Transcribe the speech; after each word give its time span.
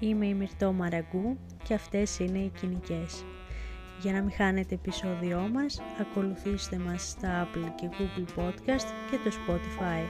Είμαι 0.00 0.26
η 0.26 0.34
Μυρτώ 0.34 0.72
Μαραγκού 0.72 1.38
και 1.64 1.74
αυτές 1.74 2.18
είναι 2.18 2.38
οι 2.38 2.52
κοινικές. 2.60 3.24
Για 4.00 4.12
να 4.12 4.20
μην 4.20 4.32
χάνετε 4.32 4.74
επεισόδιό 4.74 5.48
μας, 5.52 5.80
ακολουθήστε 6.00 6.78
μας 6.78 7.08
στα 7.08 7.48
Apple 7.48 7.72
και 7.76 7.88
Google 7.90 8.40
Podcast 8.40 8.86
και 9.10 9.16
το 9.24 9.30
Spotify. 9.46 10.04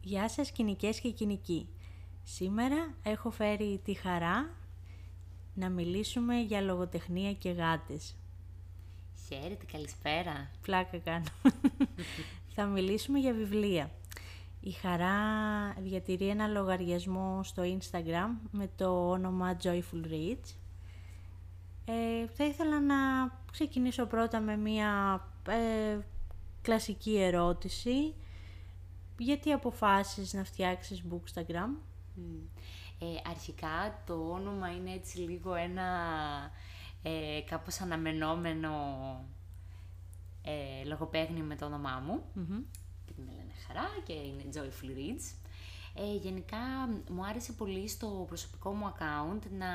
Γεια 0.00 0.28
σας 0.28 0.52
κοινικές 0.52 1.00
και 1.00 1.10
κοινικοί. 1.10 1.68
Σήμερα 2.22 2.94
έχω 3.02 3.30
φέρει 3.30 3.80
τη 3.84 3.94
χαρά 3.94 4.61
να 5.54 5.68
μιλήσουμε 5.68 6.40
για 6.40 6.60
λογοτεχνία 6.60 7.32
και 7.32 7.50
γάτες. 7.50 8.16
Χαίρετε, 9.28 9.64
καλησπέρα. 9.72 10.50
Πλάκα 10.62 10.98
κάνω. 10.98 11.24
Θα 12.54 12.64
μιλήσουμε 12.64 13.18
για 13.18 13.32
βιβλία. 13.32 13.90
Η 14.60 14.70
Χαρά 14.70 15.16
διατηρεί 15.78 16.28
ένα 16.28 16.46
λογαριασμό 16.46 17.40
στο 17.42 17.62
Instagram 17.62 18.48
με 18.50 18.70
το 18.76 19.10
όνομα 19.10 19.56
Joyful 19.62 20.06
Reads. 20.10 20.54
Ε, 21.84 22.26
θα 22.26 22.44
ήθελα 22.44 22.80
να 22.80 22.94
ξεκινήσω 23.52 24.06
πρώτα 24.06 24.40
με 24.40 24.56
μια 24.56 25.22
ε, 25.48 25.98
κλασική 26.62 27.18
ερώτηση. 27.18 28.14
Γιατί 29.18 29.52
αποφάσισες 29.52 30.32
να 30.32 30.44
φτιάξεις 30.44 31.02
Bookstagram? 31.10 31.76
Ε, 33.02 33.30
αρχικά 33.30 34.02
το 34.06 34.14
όνομα 34.14 34.70
είναι 34.72 34.92
έτσι 34.92 35.18
λίγο 35.18 35.54
ένα 35.54 35.82
ε, 37.02 37.40
κάπως 37.48 37.80
αναμενόμενο 37.80 38.70
ε, 40.42 40.84
λογοπαίγνιο 40.84 41.44
με 41.44 41.56
το 41.56 41.66
όνομά 41.66 42.02
μου. 42.06 42.22
Και 43.06 43.12
με 43.16 43.32
λένε 43.32 43.52
Χαρά 43.66 43.88
και 44.04 44.12
είναι 44.12 44.42
Joyful 44.54 44.90
Reads. 44.98 45.34
Ε, 45.94 46.16
γενικά 46.16 46.58
μου 47.08 47.24
άρεσε 47.24 47.52
πολύ 47.52 47.88
στο 47.88 48.24
προσωπικό 48.28 48.72
μου 48.72 48.92
account 48.92 49.42
να 49.58 49.70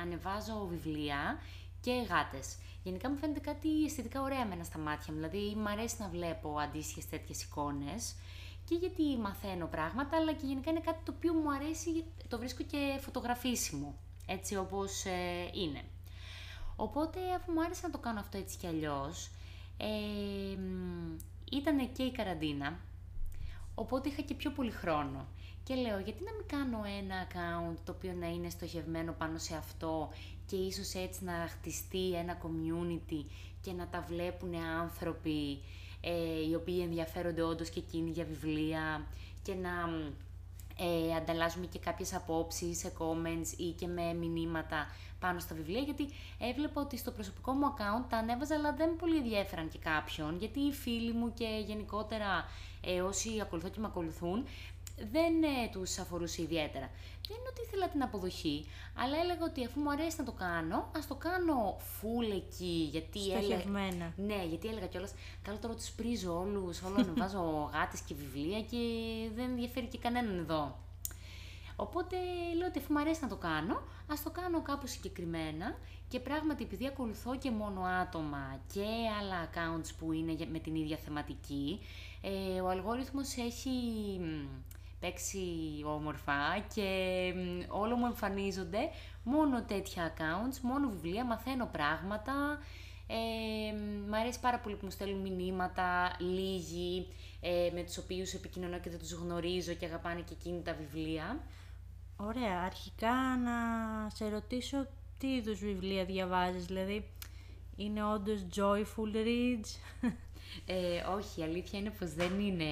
ανεβάζω 0.00 0.66
βιβλία 0.66 1.38
και 1.80 2.06
γάτες. 2.08 2.56
Γενικά 2.82 3.10
μου 3.10 3.16
φαίνεται 3.16 3.40
κάτι 3.40 3.84
αισθητικά 3.84 4.22
ωραία 4.22 4.46
μένα 4.46 4.64
στα 4.64 4.78
μάτια 4.78 5.12
μου, 5.12 5.18
δηλαδή 5.18 5.54
μου 5.56 5.68
αρέσει 5.68 5.96
να 5.98 6.08
βλέπω 6.08 6.58
αντίστοιχες 6.58 7.08
τέτοιες 7.08 7.42
εικόνες 7.42 8.14
και 8.64 8.74
γιατί 8.74 9.18
μαθαίνω 9.20 9.66
πράγματα, 9.66 10.16
αλλά 10.16 10.32
και 10.32 10.46
γενικά 10.46 10.70
είναι 10.70 10.80
κάτι 10.80 10.98
το 11.04 11.12
οποίο 11.16 11.32
μου 11.32 11.52
αρέσει, 11.52 12.04
το 12.28 12.38
βρίσκω 12.38 12.62
και 12.62 12.98
φωτογραφίσιμο, 13.00 13.94
έτσι 14.26 14.56
όπως 14.56 15.04
ε, 15.04 15.50
είναι. 15.52 15.82
Οπότε, 16.76 17.18
αφού 17.36 17.52
μου 17.52 17.62
άρεσε 17.62 17.80
να 17.86 17.90
το 17.90 17.98
κάνω 17.98 18.20
αυτό 18.20 18.38
έτσι 18.38 18.58
κι 18.58 18.66
αλλιώς, 18.66 19.30
ε, 19.76 19.86
ήταν 21.52 21.92
και 21.92 22.02
η 22.02 22.12
καραντίνα, 22.12 22.78
οπότε 23.74 24.08
είχα 24.08 24.22
και 24.22 24.34
πιο 24.34 24.50
πολύ 24.50 24.70
χρόνο. 24.70 25.26
Και 25.64 25.74
λέω, 25.74 25.98
γιατί 25.98 26.24
να 26.24 26.32
μην 26.32 26.46
κάνω 26.46 26.80
ένα 26.98 27.26
account 27.26 27.76
το 27.84 27.92
οποίο 27.92 28.12
να 28.12 28.26
είναι 28.26 28.50
στοχευμένο 28.50 29.12
πάνω 29.12 29.38
σε 29.38 29.56
αυτό 29.56 30.10
και 30.46 30.56
ίσως 30.56 30.94
έτσι 30.94 31.24
να 31.24 31.32
χτιστεί 31.48 32.14
ένα 32.14 32.38
community 32.42 33.24
και 33.60 33.72
να 33.72 33.86
τα 33.88 34.04
βλέπουν 34.08 34.54
άνθρωποι 34.54 35.62
ε, 36.00 36.48
οι 36.50 36.54
οποίοι 36.54 36.80
ενδιαφέρονται 36.82 37.42
όντως 37.42 37.70
και 37.70 37.78
εκείνοι 37.78 38.10
για 38.10 38.24
βιβλία 38.24 39.06
και 39.42 39.54
να 39.54 39.70
ε, 40.78 41.14
ανταλλάζουμε 41.14 41.66
και 41.66 41.78
κάποιες 41.78 42.14
απόψεις 42.14 42.78
σε 42.78 42.92
comments 42.98 43.58
ή 43.58 43.70
και 43.70 43.86
με 43.86 44.14
μηνύματα 44.14 44.86
πάνω 45.20 45.40
στα 45.40 45.54
βιβλία, 45.54 45.80
γιατί 45.80 46.08
έβλεπα 46.38 46.80
ότι 46.80 46.96
στο 46.96 47.10
προσωπικό 47.10 47.52
μου 47.52 47.74
account 47.74 48.04
τα 48.08 48.16
ανέβαζα, 48.16 48.54
αλλά 48.54 48.72
δεν 48.72 48.96
πολύ 48.96 49.16
ενδιαφέραν 49.16 49.68
και 49.68 49.78
κάποιον, 49.78 50.36
γιατί 50.38 50.60
οι 50.60 50.72
φίλοι 50.72 51.12
μου 51.12 51.32
και 51.34 51.62
γενικότερα 51.66 52.44
ε, 52.80 53.00
όσοι 53.00 53.40
ακολουθώ 53.40 53.68
και 53.68 53.80
με 53.80 53.86
ακολουθούν, 53.86 54.46
δεν 55.12 55.42
ε, 55.42 55.68
τους 55.72 55.98
αφορούσε 55.98 56.42
ιδιαίτερα. 56.42 56.90
Δεν 57.28 57.38
είναι 57.38 57.48
ότι 57.50 57.62
ήθελα 57.66 57.88
την 57.88 58.02
αποδοχή, 58.02 58.66
αλλά 58.94 59.16
έλεγα 59.18 59.44
ότι 59.44 59.64
αφού 59.64 59.80
μου 59.80 59.90
αρέσει 59.90 60.16
να 60.18 60.24
το 60.24 60.32
κάνω, 60.32 60.90
ας 60.96 61.06
το 61.06 61.14
κάνω 61.14 61.76
full 61.76 62.34
εκεί, 62.34 62.88
γιατί 62.90 63.20
Στοχευμένα. 63.20 64.12
Ναι, 64.16 64.44
γιατί 64.48 64.68
έλεγα 64.68 64.86
κιόλας, 64.86 65.14
καλό 65.42 65.58
τώρα 65.58 65.74
τους 65.74 65.90
πρίζω 65.90 66.38
όλους, 66.40 66.82
όλο 66.82 66.96
να 66.96 67.12
βάζω 67.22 67.70
γάτες 67.72 68.00
και 68.00 68.14
βιβλία 68.14 68.60
και 68.60 68.78
δεν 69.34 69.44
ενδιαφέρει 69.44 69.86
και 69.86 69.98
κανέναν 69.98 70.38
εδώ. 70.38 70.78
Οπότε 71.76 72.16
λέω 72.56 72.66
ότι 72.66 72.78
αφού 72.78 72.92
μου 72.92 72.98
αρέσει 72.98 73.20
να 73.22 73.28
το 73.28 73.36
κάνω, 73.36 73.82
ας 74.06 74.22
το 74.22 74.30
κάνω 74.30 74.62
κάπου 74.62 74.86
συγκεκριμένα 74.86 75.76
και 76.08 76.20
πράγματι 76.20 76.62
επειδή 76.62 76.86
ακολουθώ 76.86 77.36
και 77.36 77.50
μόνο 77.50 77.80
άτομα 77.80 78.60
και 78.72 78.84
άλλα 79.20 79.48
accounts 79.48 79.90
που 79.98 80.12
είναι 80.12 80.36
με 80.52 80.58
την 80.58 80.74
ίδια 80.74 80.96
θεματική, 80.96 81.80
ε, 82.22 82.60
ο 82.60 82.68
αλγόριθμος 82.68 83.36
έχει 83.36 83.70
παίξει 85.00 85.38
όμορφα 85.84 86.64
και 86.74 86.88
όλο 87.68 87.96
μου 87.96 88.06
εμφανίζονται 88.06 88.78
μόνο 89.22 89.64
τέτοια 89.64 90.12
accounts, 90.12 90.58
μόνο 90.62 90.88
βιβλία, 90.88 91.24
μαθαίνω 91.24 91.68
πράγματα. 91.72 92.58
Ε, 93.06 93.76
μ' 94.08 94.14
αρέσει 94.14 94.40
πάρα 94.40 94.58
πολύ 94.58 94.74
που 94.74 94.84
μου 94.84 94.90
στέλνουν 94.90 95.20
μηνύματα, 95.20 96.16
λίγοι, 96.18 97.06
ε, 97.40 97.70
με 97.74 97.82
τους 97.82 97.98
οποίους 97.98 98.32
επικοινωνώ 98.32 98.80
και 98.80 98.90
δεν 98.90 98.98
τους 98.98 99.12
γνωρίζω 99.12 99.72
και 99.72 99.86
αγαπάνε 99.86 100.20
και 100.20 100.34
εκείνη 100.38 100.62
τα 100.62 100.74
βιβλία. 100.74 101.40
Ωραία. 102.16 102.60
Αρχικά 102.60 103.36
να 103.44 103.52
σε 104.14 104.28
ρωτήσω 104.28 104.86
τι 105.18 105.26
είδους 105.26 105.58
βιβλία 105.58 106.04
διαβάζεις, 106.04 106.64
δηλαδή 106.66 107.10
είναι 107.76 108.04
όντως 108.04 108.46
joyful 108.56 109.16
reads; 109.16 109.68
Ε, 110.66 111.02
όχι, 111.16 111.40
η 111.40 111.42
αλήθεια 111.42 111.78
είναι 111.78 111.90
πως 111.98 112.14
δεν 112.14 112.40
είναι 112.40 112.64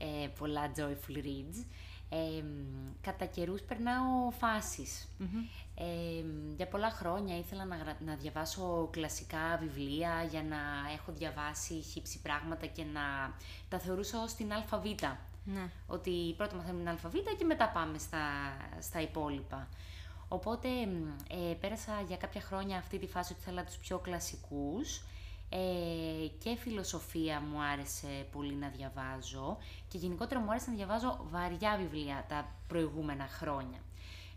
ε, 0.00 0.28
πολλά 0.38 0.72
joyful 0.76 1.16
reads. 1.16 1.64
Ε, 2.12 2.44
κατά 3.00 3.24
καιρούς 3.24 3.62
περνάω 3.62 4.30
Ε, 5.74 6.24
για 6.56 6.66
πολλά 6.66 6.90
χρόνια 6.90 7.38
ήθελα 7.38 7.64
να, 7.64 7.76
να 8.04 8.14
διαβάσω 8.14 8.88
κλασικά 8.90 9.58
βιβλία 9.60 10.26
για 10.30 10.42
να 10.42 10.56
έχω 10.92 11.12
διαβάσει 11.12 11.74
χύψη 11.74 12.20
πράγματα 12.20 12.66
και 12.66 12.84
να 12.84 13.34
τα 13.68 13.78
θεωρούσα 13.78 14.22
ως 14.22 14.34
την 14.34 14.52
αλφαβήτα. 14.52 15.18
Ναι. 15.44 15.70
Ότι 15.86 16.34
πρώτα 16.36 16.56
μαθαίνουμε 16.56 16.80
την 16.80 16.90
αλφαβήτα 16.90 17.34
και 17.38 17.44
μετά 17.44 17.68
πάμε 17.68 17.98
στα, 17.98 18.18
στα 18.80 19.00
υπόλοιπα. 19.00 19.68
Οπότε 20.28 20.68
ε, 21.28 21.54
πέρασα 21.60 22.00
για 22.06 22.16
κάποια 22.16 22.40
χρόνια 22.40 22.78
αυτή 22.78 22.98
τη 22.98 23.06
φάση 23.06 23.32
ότι 23.32 23.40
ήθελα 23.40 23.64
τους 23.64 23.76
πιο 23.76 23.98
κλασικούς 23.98 25.02
ε, 25.52 26.26
και 26.38 26.56
φιλοσοφία 26.56 27.40
μου 27.40 27.62
άρεσε 27.62 28.26
πολύ 28.32 28.54
να 28.54 28.68
διαβάζω 28.68 29.58
και 29.88 29.98
γενικότερα 29.98 30.40
μου 30.40 30.50
άρεσε 30.50 30.70
να 30.70 30.76
διαβάζω 30.76 31.26
βαριά 31.30 31.76
βιβλία 31.76 32.24
τα 32.28 32.56
προηγούμενα 32.66 33.26
χρόνια. 33.26 33.78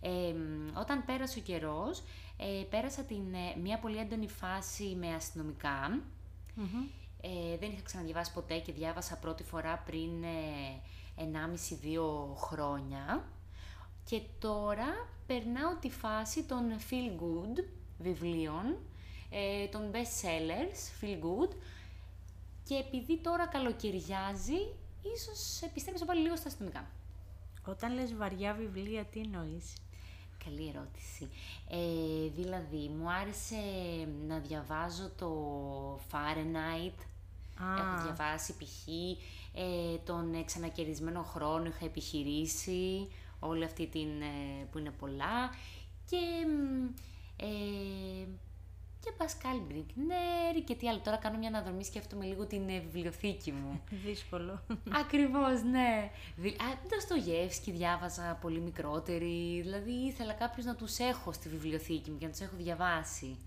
Ε, 0.01 0.33
όταν 0.79 1.05
πέρασε 1.05 1.39
ο 1.39 1.41
καιρός, 1.41 2.03
ε, 2.37 2.63
πέρασα 2.69 3.03
την, 3.03 3.33
ε, 3.33 3.59
μια 3.61 3.79
πολύ 3.79 3.97
έντονη 3.97 4.27
φάση 4.27 4.95
με 4.99 5.13
αστυνομικα 5.13 6.01
Ε, 7.25 7.57
δεν 7.57 7.71
είχα 7.71 7.81
ξαναδιαβάσει 7.83 8.33
ποτέ 8.33 8.57
και 8.59 8.71
διάβασα 8.71 9.17
πρώτη 9.17 9.43
φορά 9.43 9.77
πριν 9.85 10.23
ε, 10.23 10.81
1,5-2 11.17 12.35
χρόνια. 12.35 13.23
Και 14.05 14.21
τώρα 14.39 15.07
περνάω 15.25 15.75
τη 15.79 15.89
φάση 15.89 16.43
των 16.43 16.61
feel 16.89 17.21
good 17.21 17.63
βιβλίων, 17.99 18.77
ε, 19.33 19.67
των 19.67 19.91
best 19.91 20.25
sellers, 20.25 21.03
feel 21.03 21.19
good, 21.19 21.55
και 22.63 22.75
επειδή 22.75 23.17
τώρα 23.17 23.47
καλοκαιριάζει, 23.47 24.59
ίσως 25.15 25.61
επιστρέψω 25.61 26.05
πάλι 26.05 26.21
λίγο 26.21 26.35
στα 26.35 26.47
αστυνομικά. 26.47 26.87
Όταν 27.67 27.93
λες 27.93 28.15
βαριά 28.15 28.53
βιβλία, 28.53 29.03
τι 29.05 29.19
εννοείς; 29.19 29.73
Καλή 30.45 30.73
ερώτηση. 30.75 31.29
Ε, 31.69 32.29
δηλαδή, 32.35 32.89
μου 32.97 33.11
άρεσε 33.11 33.55
να 34.27 34.39
διαβάζω 34.39 35.09
το 35.17 35.29
Fahrenheit. 36.11 36.97
Έχω 37.79 38.03
διαβάσει 38.03 38.53
π.χ. 38.53 38.87
Ε, 39.53 39.97
τον 40.05 40.45
ξανακαιρισμένο 40.45 41.23
χρόνο, 41.23 41.65
είχα 41.65 41.85
επιχειρήσει 41.85 43.07
όλη 43.39 43.63
αυτή 43.63 43.87
την 43.87 44.21
ε, 44.21 44.65
που 44.71 44.77
είναι 44.77 44.91
πολλά. 44.91 45.49
Και 46.09 46.17
ε, 47.35 48.27
και 49.03 49.11
Πασκάλ 49.17 49.57
Μπριγκνέρ 49.57 50.63
και 50.65 50.75
τι 50.75 50.89
άλλο. 50.89 50.99
Τώρα 50.99 51.17
κάνω 51.17 51.37
μια 51.37 51.47
αναδρομή, 51.47 51.83
σκέφτομαι 51.83 52.25
λίγο 52.25 52.45
την 52.45 52.69
ε, 52.69 52.79
βιβλιοθήκη 52.79 53.51
μου. 53.51 53.81
Δύσκολο. 54.05 54.63
Ακριβώς, 54.91 55.63
ναι. 55.63 56.11
Το 57.09 57.15
Γεύσκι 57.15 57.71
διάβαζα 57.71 58.37
πολύ 58.41 58.59
μικρότερη. 58.59 59.61
Δηλαδή 59.61 59.91
ήθελα 59.91 60.33
κάποιου 60.33 60.63
να 60.63 60.75
τους 60.75 60.97
έχω 60.97 61.31
στη 61.31 61.49
βιβλιοθήκη 61.49 62.11
μου 62.11 62.17
και 62.17 62.25
να 62.25 62.31
τους 62.31 62.41
έχω 62.41 62.55
διαβάσει. 62.55 63.37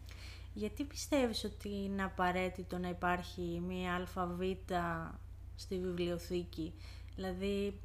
Γιατί 0.54 0.84
πιστεύεις 0.84 1.44
ότι 1.44 1.68
είναι 1.68 2.04
απαραίτητο 2.04 2.78
να 2.78 2.88
υπάρχει 2.88 3.62
μία 3.66 3.94
αλφαβήτα 3.94 5.18
στη 5.56 5.78
βιβλιοθήκη; 5.78 6.72
Δηλαδή, 7.14 7.80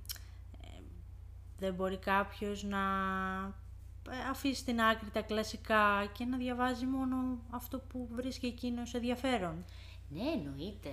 ε, 0.62 0.68
δεν 1.60 1.74
μπορεί 1.74 1.98
κάποιος 1.98 2.64
να 2.64 2.80
ε, 2.80 3.61
αφήσεις 4.30 4.58
στην 4.58 4.82
άκρη 4.82 5.10
τα 5.10 5.22
κλασικά 5.22 6.10
και 6.14 6.26
να 6.26 6.38
διαβάζει 6.38 6.86
μόνο 6.86 7.40
αυτό 7.50 7.80
που 7.80 8.08
βρίσκει 8.12 8.46
εκείνο 8.46 8.82
ενδιαφέρον. 8.94 9.66
Ναι, 10.10 10.24
εννοείται. 10.36 10.92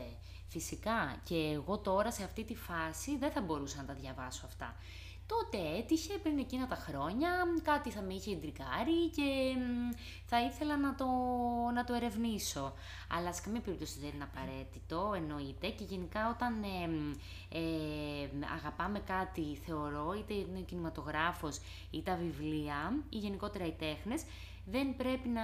Φυσικά. 0.49 1.21
Και 1.25 1.51
εγώ 1.55 1.79
τώρα 1.79 2.11
σε 2.11 2.25
αυτή 2.25 2.45
τη 2.45 2.55
φάση 2.55 3.17
δεν 3.17 3.31
θα 3.31 3.41
μπορούσα 3.41 3.77
να 3.77 3.85
τα 3.85 3.95
διαβάσω 3.95 4.47
αυτά 4.47 4.75
τότε 5.29 5.77
έτυχε 5.79 6.19
πριν 6.19 6.39
εκείνα 6.39 6.67
τα 6.67 6.75
χρόνια, 6.75 7.31
κάτι 7.63 7.91
θα 7.91 8.03
με 8.03 8.15
είχε 8.15 8.33
εντρικάρει 8.33 9.09
και 9.17 9.57
θα 10.27 10.43
ήθελα 10.43 10.77
να 10.77 10.95
το, 10.95 11.07
να 11.75 11.85
το 11.85 11.95
ερευνήσω. 11.95 12.73
Αλλά 13.11 13.33
σε 13.33 13.43
καμία 13.45 13.61
περίπτωση 13.61 13.99
δεν 14.01 14.11
είναι 14.15 14.29
απαραίτητο, 14.33 15.13
εννοείται. 15.17 15.69
Και 15.69 15.85
γενικά 15.85 16.29
όταν 16.29 16.63
ε, 17.49 18.29
αγαπάμε 18.57 18.99
κάτι, 18.99 19.59
θεωρώ, 19.67 20.15
είτε 20.19 20.35
είναι 20.35 20.59
ο 20.59 20.63
κινηματογράφος 20.63 21.61
ή 21.91 22.03
τα 22.03 22.17
βιβλία 22.17 23.03
ή 23.09 23.17
γενικότερα 23.17 23.67
οι 23.67 23.73
τέχνες, 23.73 24.25
δεν 24.71 24.97
πρέπει 24.97 25.29
να 25.29 25.43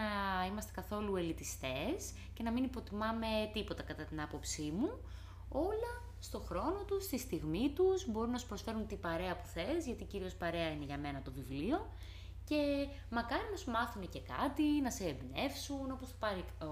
είμαστε 0.50 0.72
καθόλου 0.74 1.16
ελιτιστές 1.16 2.12
και 2.34 2.42
να 2.42 2.50
μην 2.50 2.64
υποτιμάμε 2.64 3.26
τίποτα 3.52 3.82
κατά 3.82 4.04
την 4.04 4.20
άποψή 4.20 4.72
μου. 4.76 4.90
Όλα 5.48 5.92
στο 6.24 6.38
χρόνο 6.40 6.84
τους, 6.86 7.04
στη 7.04 7.18
στιγμή 7.18 7.72
τους, 7.74 8.06
μπορούν 8.10 8.30
να 8.30 8.38
σου 8.38 8.46
προσφέρουν 8.46 8.86
την 8.86 9.00
παρέα 9.00 9.36
που 9.36 9.46
θες, 9.46 9.86
γιατί 9.86 10.04
κυρίως 10.04 10.34
παρέα 10.34 10.70
είναι 10.70 10.84
για 10.84 10.98
μένα 10.98 11.22
το 11.22 11.32
βιβλίο 11.32 11.86
και 12.44 12.86
μακάρι 13.10 13.48
να 13.50 13.56
σου 13.56 13.70
μάθουν 13.70 14.08
και 14.08 14.20
κάτι, 14.20 14.62
να 14.82 14.90
σε 14.90 15.04
εμπνεύσουν, 15.04 15.90
όπως 15.90 16.08
το 16.08 16.14
πάρει 16.18 16.44
ο, 16.60 16.66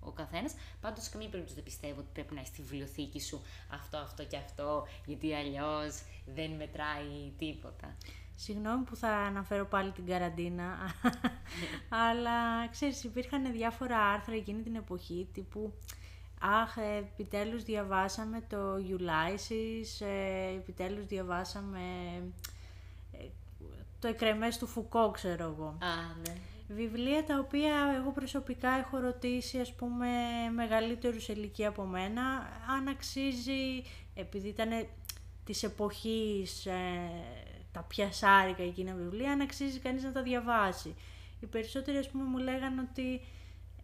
ο 0.00 0.10
καθένας. 0.12 0.54
Πάντως, 0.80 1.04
σε 1.04 1.10
καμία 1.10 1.28
περίπτωση 1.28 1.54
δεν 1.54 1.64
πιστεύω 1.64 2.00
ότι 2.00 2.08
πρέπει 2.12 2.34
να 2.34 2.40
έχει 2.40 2.48
στη 2.48 2.62
βιβλιοθήκη 2.62 3.20
σου 3.20 3.42
αυτό, 3.70 3.96
αυτό 3.96 4.24
και 4.24 4.36
αυτό, 4.36 4.86
γιατί 5.06 5.34
αλλιώς 5.34 6.02
δεν 6.26 6.50
μετράει 6.50 7.32
τίποτα. 7.38 7.96
Συγγνώμη 8.36 8.84
που 8.84 8.96
θα 8.96 9.08
αναφέρω 9.08 9.66
πάλι 9.66 9.90
την 9.90 10.06
καραντίνα, 10.06 10.76
αλλά 12.08 12.68
ξέρεις 12.70 13.04
υπήρχαν 13.04 13.52
διάφορα 13.52 13.98
άρθρα 13.98 14.34
εκείνη 14.34 14.62
την 14.62 14.74
εποχή 14.74 15.28
τύπου 15.32 15.72
Αχ, 16.40 16.76
ε, 16.76 16.96
επιτέλους 16.96 17.62
διαβάσαμε 17.62 18.42
το 18.48 18.74
Ulysses, 18.74 20.06
ε, 20.06 20.54
επιτέλους 20.56 21.06
διαβάσαμε 21.06 21.80
ε, 23.12 23.24
το 23.98 24.08
εκρεμές 24.08 24.58
του 24.58 24.66
Φουκό, 24.66 25.10
ξέρω 25.10 25.44
εγώ. 25.44 25.66
Α, 25.66 25.96
ναι. 26.26 26.34
Βιβλία 26.68 27.24
τα 27.24 27.38
οποία 27.38 27.74
εγώ 27.96 28.10
προσωπικά 28.10 28.70
έχω 28.70 28.98
ρωτήσει, 28.98 29.58
ας 29.58 29.74
πούμε, 29.74 30.06
μεγαλύτερους 30.54 31.28
ηλικία 31.28 31.68
από 31.68 31.82
μένα, 31.82 32.22
αν 32.76 32.88
αξίζει, 32.88 33.82
επειδή 34.14 34.48
ήταν 34.48 34.86
της 35.44 35.62
εποχής 35.62 36.66
τα 37.72 37.82
πιασάρικα 37.82 38.62
εκείνα 38.62 38.94
βιβλία, 38.94 39.32
αν 39.32 39.40
αξίζει 39.40 39.78
κανείς 39.78 40.02
να 40.02 40.12
τα 40.12 40.22
διαβάσει. 40.22 40.94
Οι 41.40 41.46
περισσότεροι, 41.46 41.96
ας 41.96 42.08
πούμε, 42.08 42.24
μου 42.24 42.38
λέγανε 42.38 42.80
ότι, 42.90 43.20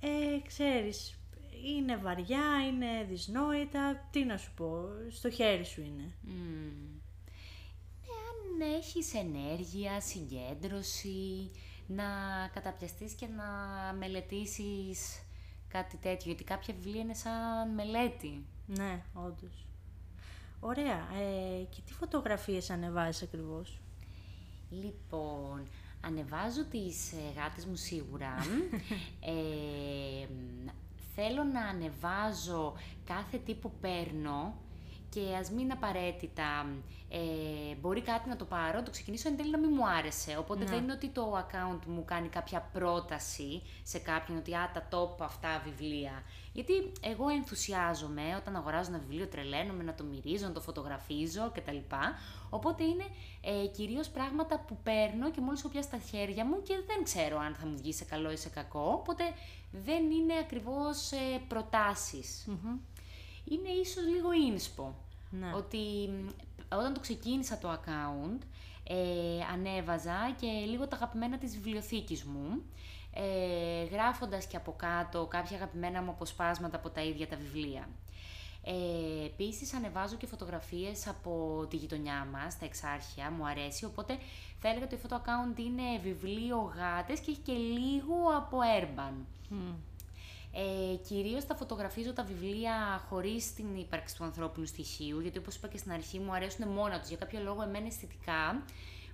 ε, 0.00 0.41
ξέρεις, 0.47 1.19
είναι 1.64 1.96
βαριά, 1.96 2.66
είναι 2.69 3.05
δυσνόητα, 3.08 4.08
τι 4.11 4.25
να 4.25 4.37
σου 4.37 4.52
πω, 4.56 4.87
στο 5.11 5.31
χέρι 5.31 5.64
σου 5.64 5.81
είναι. 5.81 6.12
Mm. 6.26 7.00
αν 8.06 8.61
έχεις 8.78 9.14
ενέργεια, 9.14 10.00
συγκέντρωση, 10.00 11.50
να 11.87 12.05
καταπιαστείς 12.55 13.12
και 13.12 13.26
να 13.26 13.44
μελετήσεις 13.93 15.22
κάτι 15.69 15.96
τέτοιο, 15.96 16.22
γιατί 16.26 16.44
κάποια 16.44 16.75
βιβλία 16.75 17.00
είναι 17.00 17.14
σαν 17.14 17.75
μελέτη. 17.75 18.44
Ναι, 18.66 19.02
όντως. 19.14 19.66
Ωραία. 20.61 21.08
Ε, 21.20 21.62
και 21.64 21.81
τι 21.87 21.93
φωτογραφίες 21.93 22.70
ανεβάζεις 22.70 23.22
ακριβώς; 23.22 23.81
Λοιπόν, 24.70 25.69
ανεβάζω 26.00 26.64
τις 26.64 27.12
ε, 27.12 27.40
γάτες 27.40 27.66
μου 27.66 27.76
σίγουρα. 27.76 28.34
ε, 29.31 30.26
θέλω 31.14 31.44
να 31.44 31.61
ανεβάζω 31.66 32.75
κάθε 33.05 33.38
τι 33.38 33.55
που 33.55 33.72
παίρνω 33.81 34.55
και 35.14 35.37
ας 35.40 35.50
μην 35.50 35.72
απαραίτητα 35.72 36.66
ε, 37.08 37.75
μπορεί 37.81 38.00
κάτι 38.00 38.28
να 38.28 38.37
το 38.37 38.44
πάρω, 38.44 38.82
το 38.82 38.90
ξεκινήσω 38.90 39.28
εν 39.28 39.37
τέλει 39.37 39.50
να 39.50 39.58
μην 39.58 39.70
μου 39.72 39.88
άρεσε. 39.88 40.37
Οπότε 40.38 40.64
ναι. 40.64 40.70
δεν 40.70 40.82
είναι 40.82 40.93
ότι 40.93 41.08
το 41.08 41.38
account 41.38 41.78
μου 41.87 42.05
κάνει 42.05 42.28
κάποια 42.28 42.69
πρόταση 42.72 43.62
σε 43.82 43.99
κάποιον 43.99 44.38
ότι 44.38 44.55
α, 44.55 44.70
τα 44.75 44.88
top 44.90 45.25
αυτά 45.25 45.62
βιβλία. 45.64 46.22
Γιατί 46.52 46.72
εγώ 47.00 47.28
ενθουσιάζομαι 47.28 48.22
όταν 48.37 48.56
αγοράζω 48.56 48.90
ένα 48.90 48.99
βιβλίο, 48.99 49.26
τρελαίνομαι 49.26 49.82
να 49.82 49.94
το 49.94 50.05
μυρίζω, 50.05 50.46
να 50.46 50.52
το 50.52 50.61
φωτογραφίζω 50.61 51.50
κτλ. 51.55 51.76
Οπότε 52.50 52.84
είναι 52.84 53.05
ε, 53.40 53.66
κυρίως 53.66 54.08
πράγματα 54.08 54.61
που 54.61 54.78
παίρνω 54.82 55.31
και 55.31 55.40
μόλις 55.40 55.61
έχω 55.61 55.69
πιάσει 55.69 55.88
στα 55.88 55.99
χέρια 55.99 56.44
μου 56.44 56.62
και 56.62 56.75
δεν 56.87 57.05
ξέρω 57.05 57.38
αν 57.38 57.55
θα 57.55 57.66
μου 57.66 57.76
βγει 57.76 57.93
σε 57.93 58.05
καλό 58.05 58.31
ή 58.31 58.37
σε 58.37 58.49
κακό. 58.49 58.90
Οπότε 58.93 59.25
δεν 59.70 60.11
είναι 60.11 60.34
ακριβώς 60.40 61.12
ε, 61.12 61.43
προτασεις 61.49 62.49
Είναι 63.44 63.69
ίσως 63.69 64.06
λίγο 64.06 64.32
ίνσπο. 64.32 65.04
Ναι. 65.41 65.53
Ότι 65.55 65.79
όταν 66.73 66.95
το 66.95 67.01
ξεκίνησα 67.01 67.59
το 67.59 67.73
account, 67.73 68.39
ε, 68.85 68.97
ανέβαζα 69.53 70.35
και 70.41 70.47
λίγο 70.47 70.89
τα 70.89 70.97
αγαπημένα 70.97 71.39
της 71.39 71.55
βιβλιοθήκης 71.55 72.25
μου, 72.25 72.63
ε, 73.15 73.85
γράφοντας 73.85 74.47
και 74.47 74.57
από 74.57 74.73
κάτω 74.73 75.27
κάποια 75.27 75.57
αγαπημένα 75.57 76.03
μου 76.03 76.11
αποσπάσματα 76.11 76.77
από 76.77 76.91
τα 76.91 77.03
ίδια 77.03 77.29
τα 77.29 77.37
βιβλία. 77.37 77.89
Ε, 78.67 79.25
επίσης 79.25 79.75
ανεβάζω 79.75 80.17
και 80.17 80.27
φωτογραφίες 80.27 81.09
από 81.09 81.67
τη 81.71 81.77
γειτονιά 81.77 82.29
μας, 82.33 82.59
τα 82.59 82.65
εξάρχεια, 82.65 83.31
μου 83.31 83.47
αρέσει, 83.47 83.85
οπότε 83.85 84.19
θα 84.61 84.69
έλεγα 84.69 84.85
ότι 84.85 84.95
αυτό 84.95 85.09
το 85.09 85.23
account 85.25 85.59
είναι 85.59 85.99
βιβλίο 86.03 86.73
γάτες 86.77 87.21
και 87.21 87.31
έχει 87.31 87.41
και 87.41 87.53
λίγο 87.53 88.15
από 88.37 88.59
urban. 88.81 89.13
Mm. 89.51 89.75
Ε, 90.56 90.97
Κυρίως 90.97 91.45
θα 91.45 91.55
φωτογραφίζω 91.55 92.12
τα 92.12 92.25
βιβλία 92.25 93.05
χωρίς 93.09 93.55
την 93.55 93.77
ύπαρξη 93.77 94.17
του 94.17 94.25
ανθρώπινου 94.25 94.67
στοιχείου, 94.67 95.21
γιατί 95.21 95.39
όπως 95.39 95.56
είπα 95.56 95.69
και 95.69 95.79
στην 95.79 95.93
αρχή, 95.93 96.19
μου 96.19 96.33
αρέσουν 96.33 96.69
μόνα 96.69 96.99
τους. 97.01 97.09
Για 97.09 97.17
κάποιο 97.17 97.41
λόγο, 97.41 97.62
εμένα 97.62 97.87
αισθητικά 97.87 98.65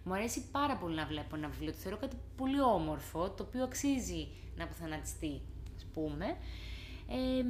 μου 0.05 0.15
αρέσει 0.15 0.51
πάρα 0.51 0.77
πολύ 0.77 0.95
να 0.95 1.07
βλέπω 1.07 1.37
ένα 1.37 1.49
βιβλίο. 1.49 1.73
Το 1.73 1.79
θεωρώ 1.79 1.97
κάτι 1.97 2.17
πολύ 2.37 2.61
όμορφο, 2.61 3.31
το 3.31 3.43
οποίο 3.43 3.65
αξίζει 3.65 4.29
να 4.57 4.65
αποθανατιστεί, 4.65 5.41
ας 5.77 5.85
πούμε. 5.95 6.27
Ε, 7.09 7.45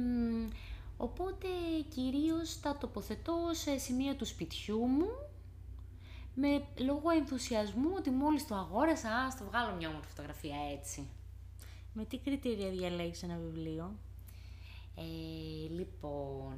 οπότε 0.97 1.47
κυρίως 1.89 2.59
τα 2.59 2.77
τοποθετώ 2.77 3.35
σε 3.51 3.77
σημεία 3.77 4.15
του 4.15 4.25
σπιτιού 4.25 4.85
μου 4.85 5.07
με 6.33 6.63
λόγω 6.77 7.09
ενθουσιασμού 7.09 7.89
ότι 7.97 8.09
μόλις 8.09 8.47
το 8.47 8.55
αγόρασα, 8.55 9.09
ας 9.09 9.37
το 9.37 9.43
βγάλω 9.45 9.75
μια 9.75 9.89
όμορφη 9.89 10.07
φωτογραφία 10.07 10.55
έτσι. 10.79 11.07
Με 11.93 12.05
τι 12.05 12.17
κριτήρια 12.17 12.69
διαλέγεις 12.69 13.23
ένα 13.23 13.37
βιβλίο; 13.37 13.95
Ε, 14.95 15.73
λοιπόν, 15.73 16.53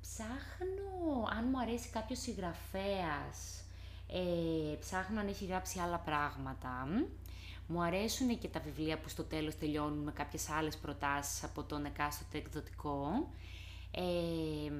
ψάχνω 0.00 1.26
αν 1.36 1.48
μου 1.50 1.60
αρέσει 1.60 1.88
κάποιος 1.88 2.18
συγγραφέας, 2.18 3.64
ε, 4.08 4.74
ψάχνω 4.80 5.20
αν 5.20 5.28
έχει 5.28 5.44
γράψει 5.44 5.78
άλλα 5.78 5.98
πράγματα. 5.98 6.88
Μου 7.66 7.82
αρέσουν 7.82 8.38
και 8.38 8.48
τα 8.48 8.60
βιβλία 8.60 8.98
που 8.98 9.08
στο 9.08 9.22
τέλος 9.24 9.58
τελειώνουν 9.58 10.02
με 10.02 10.12
κάποιες 10.12 10.50
άλλες 10.50 10.76
προτάσεις 10.76 11.44
από 11.44 11.62
τον 11.62 11.84
εκάστοτε 11.84 12.38
εκδοτικό. 12.38 13.30
Ε, 13.90 14.72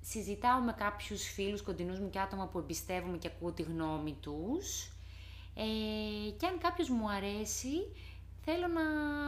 συζητάω 0.00 0.60
με 0.60 0.72
κάποιους 0.72 1.22
φίλους 1.22 1.62
κοντινούς 1.62 1.98
μου 1.98 2.10
και 2.10 2.18
άτομα 2.18 2.46
που 2.46 2.58
εμπιστεύομαι 2.58 3.16
και 3.18 3.28
ακούω 3.28 3.52
τη 3.52 3.62
γνώμη 3.62 4.12
τους. 4.20 4.92
Ε, 5.60 6.30
και 6.30 6.46
αν 6.46 6.58
κάποιος 6.58 6.88
μου 6.88 7.10
αρέσει, 7.10 7.76
θέλω 8.44 8.66
να 8.66 8.82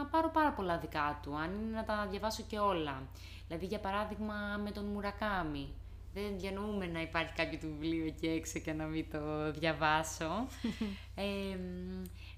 πάρω 0.05 0.29
πάρα 0.29 0.51
πολλά 0.51 0.77
δικά 0.77 1.19
του, 1.23 1.35
αν 1.35 1.51
είναι 1.53 1.75
να 1.75 1.83
τα 1.83 2.07
διαβάσω 2.09 2.43
και 2.47 2.59
όλα. 2.59 3.03
Δηλαδή, 3.47 3.65
για 3.65 3.79
παράδειγμα, 3.79 4.59
με 4.63 4.71
τον 4.71 4.85
Μουρακάμι. 4.85 5.67
Δεν 6.13 6.39
διανοούμε 6.39 6.85
να 6.85 7.01
υπάρχει 7.01 7.33
κάποιο 7.35 7.57
του 7.59 7.67
βιβλίο 7.67 8.05
εκεί 8.05 8.27
έξω 8.27 8.59
και 8.59 8.73
να 8.73 8.85
μην 8.85 9.05
το 9.11 9.51
διαβάσω. 9.51 10.47
ε, 11.15 11.57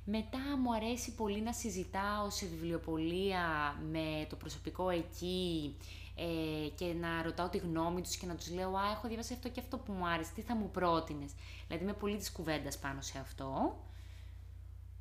μετά 0.05 0.57
μου 0.61 0.73
αρέσει 0.73 1.15
πολύ 1.15 1.41
να 1.41 1.53
συζητάω 1.53 2.29
σε 2.29 2.45
βιβλιοπολία 2.45 3.75
με 3.91 4.25
το 4.29 4.35
προσωπικό 4.35 4.89
εκεί 4.89 5.75
ε, 6.15 6.69
και 6.75 6.93
να 6.93 7.21
ρωτάω 7.23 7.49
τη 7.49 7.57
γνώμη 7.57 8.01
τους 8.01 8.15
και 8.15 8.25
να 8.25 8.35
τους 8.35 8.51
λέω 8.51 8.77
«Α, 8.77 8.91
έχω 8.91 9.07
διαβάσει 9.07 9.33
αυτό 9.33 9.49
και 9.49 9.59
αυτό 9.59 9.77
που 9.77 9.91
μου 9.91 10.07
άρεσε, 10.07 10.31
τι 10.35 10.41
θα 10.41 10.55
μου 10.55 10.69
πρότεινες». 10.71 11.31
Δηλαδή 11.67 11.83
είμαι 11.83 11.93
πολύ 11.93 12.17
της 12.17 12.31
κουβέντας 12.31 12.77
πάνω 12.77 13.01
σε 13.01 13.19
αυτό. 13.19 13.77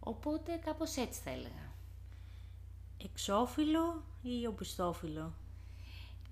Οπότε 0.00 0.60
κάπως 0.64 0.96
έτσι 0.96 1.20
θα 1.20 1.30
έλεγα. 1.30 1.72
Εξώφυλλο 3.04 4.02
ή 4.22 4.46
οπισθόφυλλο; 4.46 5.32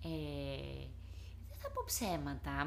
Ε, 0.04 0.86
δεν 1.48 1.58
θα 1.58 1.70
πω 1.70 1.82
ψέματα. 1.86 2.66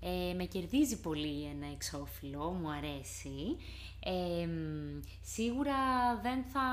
Ε, 0.00 0.34
με 0.34 0.44
κερδίζει 0.44 1.00
πολύ 1.00 1.44
ένα 1.44 1.66
εξώφυλλο, 1.72 2.50
μου 2.50 2.70
αρέσει. 2.70 3.56
Ε, 4.04 4.48
σίγουρα 5.22 5.74
δεν 6.22 6.44
θα 6.44 6.66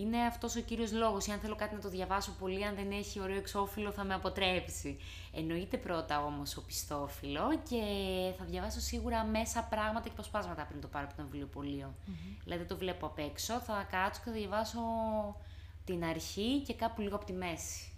είναι 0.00 0.18
αυτός 0.18 0.56
ο 0.56 0.60
κύριος 0.60 0.92
λόγος. 0.92 1.26
Ή 1.26 1.32
αν 1.32 1.38
θέλω 1.38 1.54
κάτι 1.54 1.74
να 1.74 1.80
το 1.80 1.88
διαβάσω 1.88 2.32
πολύ, 2.38 2.64
αν 2.64 2.74
δεν 2.74 2.90
έχει 2.90 3.20
ωραίο 3.20 3.36
εξώφυλλο 3.36 3.90
θα 3.90 4.04
με 4.04 4.14
αποτρέψει. 4.14 4.98
Εννοείται 5.32 5.76
πρώτα 5.76 6.24
όμως 6.24 6.56
ο 6.56 6.62
πιστόφυλλο 6.62 7.60
και 7.68 7.82
θα 8.38 8.44
διαβάσω 8.44 8.80
σίγουρα 8.80 9.24
μέσα 9.24 9.66
πράγματα 9.70 10.08
και 10.08 10.14
προσπάσματα 10.14 10.64
πριν 10.64 10.80
το 10.80 10.88
πάρω 10.88 11.06
από 11.06 11.16
το 11.16 11.22
βιβλιοπωλείο. 11.22 11.94
Mm-hmm. 11.94 12.40
Δηλαδή 12.44 12.64
το 12.64 12.76
βλέπω 12.76 13.06
απ' 13.06 13.18
έξω, 13.18 13.60
θα 13.60 13.86
κάτσω 13.90 14.20
και 14.24 14.30
θα 14.30 14.36
διαβάσω 14.36 14.80
την 15.84 16.04
αρχή 16.04 16.60
και 16.60 16.74
κάπου 16.74 17.00
λίγο 17.00 17.16
από 17.16 17.24
τη 17.24 17.32
μέση. 17.32 17.90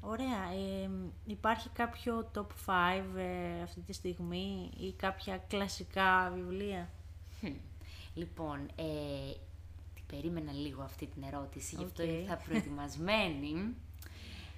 Ωραία. 0.00 0.52
Ε, 0.84 0.90
υπάρχει 1.26 1.68
κάποιο 1.68 2.30
top 2.34 2.46
5 2.66 3.02
ε, 3.16 3.62
αυτή 3.62 3.80
τη 3.80 3.92
στιγμή 3.92 4.70
ή 4.78 4.92
κάποια 4.92 5.38
κλασικά 5.48 6.32
βιβλία; 6.34 6.88
Λοιπόν, 8.14 8.70
ε, 8.76 8.82
περίμενα 10.12 10.52
λίγο 10.52 10.82
αυτή 10.82 11.06
την 11.06 11.22
ερώτηση, 11.22 11.74
γι' 11.78 11.84
αυτό 11.84 12.02
ήρθα 12.02 12.36
προετοιμασμένη. 12.48 13.74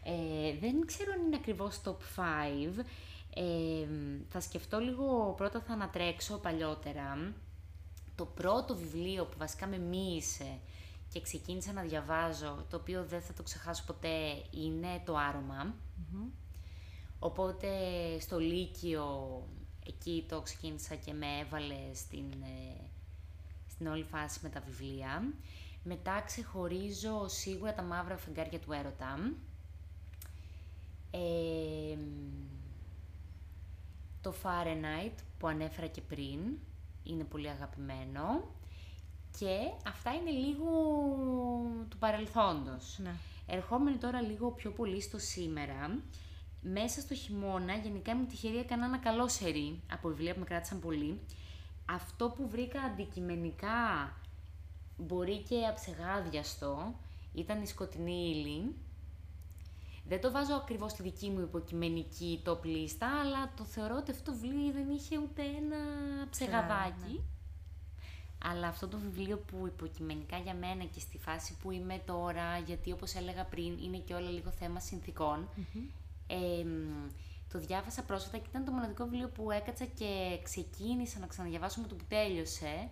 Ε, 0.05 0.59
δεν 0.61 0.87
ξέρω 0.87 1.13
αν 1.13 1.27
είναι 1.27 1.37
ακριβώς 1.37 1.81
top 1.85 2.21
5. 2.79 2.85
Ε, 3.35 3.87
θα 4.29 4.41
σκεφτώ 4.41 4.79
λίγο, 4.79 5.35
πρώτα 5.37 5.61
θα 5.61 5.73
ανατρέξω 5.73 6.39
παλιότερα. 6.39 7.33
Το 8.15 8.25
πρώτο 8.25 8.77
βιβλίο 8.77 9.25
που 9.25 9.39
βασικά 9.39 9.67
με 9.67 9.79
μίλησε 9.79 10.59
και 11.13 11.21
ξεκίνησα 11.21 11.73
να 11.73 11.83
διαβάζω, 11.83 12.67
το 12.71 12.77
οποίο 12.77 13.05
δεν 13.05 13.21
θα 13.21 13.33
το 13.33 13.43
ξεχάσω 13.43 13.85
ποτέ, 13.87 14.43
είναι 14.51 15.03
το 15.05 15.17
αρωμα 15.17 15.75
Οπότε 17.23 17.69
στο 18.21 18.39
Λύκειο 18.39 19.43
εκεί 19.87 20.25
το 20.29 20.41
ξεκίνησα 20.41 20.95
και 20.95 21.13
με 21.13 21.27
έβαλε 21.41 21.95
στην, 21.95 22.33
ε, 22.43 22.90
στην 23.81 23.93
όλη 23.93 24.05
φάση 24.05 24.39
με 24.43 24.49
τα 24.49 24.61
βιβλία. 24.61 25.33
Μετά 25.83 26.23
ξεχωρίζω 26.27 27.29
σίγουρα 27.29 27.75
τα 27.75 27.83
μαύρα 27.83 28.17
φεγγάρια 28.17 28.59
του 28.59 28.73
έρωτα. 28.73 29.33
Ε, 31.11 31.97
το 34.21 34.35
Fahrenheit 34.43 35.15
που 35.39 35.47
ανέφερα 35.47 35.87
και 35.87 36.01
πριν, 36.01 36.39
είναι 37.03 37.25
πολύ 37.25 37.49
αγαπημένο. 37.49 38.55
Και 39.39 39.71
αυτά 39.87 40.13
είναι 40.13 40.31
λίγο 40.31 40.71
του 41.89 41.99
παρελθόντος. 41.99 42.99
Ναι. 43.03 43.15
Ερχόμενοι 43.47 43.97
τώρα 43.97 44.21
λίγο 44.21 44.51
πιο 44.51 44.71
πολύ 44.71 45.01
στο 45.01 45.19
σήμερα, 45.19 45.99
μέσα 46.61 47.01
στο 47.01 47.15
χειμώνα 47.15 47.75
γενικά 47.75 48.13
ήμουν 48.13 48.27
τυχερή 48.27 48.59
έκανα 48.59 48.85
ένα 48.85 48.99
καλό 48.99 49.29
σερί 49.29 49.81
από 49.93 50.09
βιβλία 50.09 50.33
που 50.33 50.39
με 50.39 50.45
κράτησαν 50.45 50.81
πολύ. 50.81 51.21
Αυτό 51.95 52.29
που 52.29 52.49
βρήκα 52.49 52.81
αντικειμενικά 52.81 54.13
μπορεί 54.97 55.39
και 55.39 55.67
αψεγάδιαστο 55.67 56.95
ήταν 57.35 57.63
η 57.63 57.67
σκοτεινή 57.67 58.31
ύλη. 58.31 58.75
Δεν 60.09 60.21
το 60.21 60.31
βάζω 60.31 60.55
ακριβώς 60.55 60.91
στη 60.91 61.03
δική 61.03 61.31
μου 61.31 61.41
υποκειμενική 61.41 62.43
top 62.47 62.65
λίστα, 62.65 63.21
αλλά 63.21 63.53
το 63.57 63.65
θεωρώ 63.65 63.97
ότι 63.97 64.11
αυτό 64.11 64.31
το 64.33 64.39
βιβλίο 64.39 64.73
δεν 64.73 64.91
είχε 64.91 65.19
ούτε 65.19 65.43
ένα 65.43 65.77
ψεγαδάκι. 66.31 67.13
Ναι. 67.13 67.21
Αλλά 68.45 68.69
αυτό 68.69 68.89
το 68.89 68.99
βιβλίο 68.99 69.39
που 69.39 69.67
υποκειμενικά 69.67 70.39
για 70.39 70.55
μένα 70.55 70.85
και 70.85 71.01
στη 71.01 71.19
φάση 71.19 71.57
που 71.63 71.71
είμαι 71.71 72.03
τώρα, 72.07 72.59
γιατί 72.59 72.93
όπως 72.93 73.15
έλεγα 73.15 73.45
πριν 73.45 73.79
είναι 73.79 73.99
και 73.99 74.15
όλα 74.15 74.31
λίγο 74.31 74.51
θέμα 74.51 74.81
το 77.53 77.59
διάβασα 77.59 78.03
πρόσφατα 78.03 78.39
και 78.39 78.47
ήταν 78.49 78.65
το 78.65 78.73
μοναδικό 78.73 79.05
βιβλίο 79.05 79.29
που 79.29 79.51
έκατσα 79.51 79.85
και 79.85 80.41
ξεκίνησα 80.43 81.19
να 81.19 81.27
ξαναδιαβάσω 81.27 81.81
με 81.81 81.87
το 81.87 81.95
που 81.95 82.05
τέλειωσε 82.09 82.89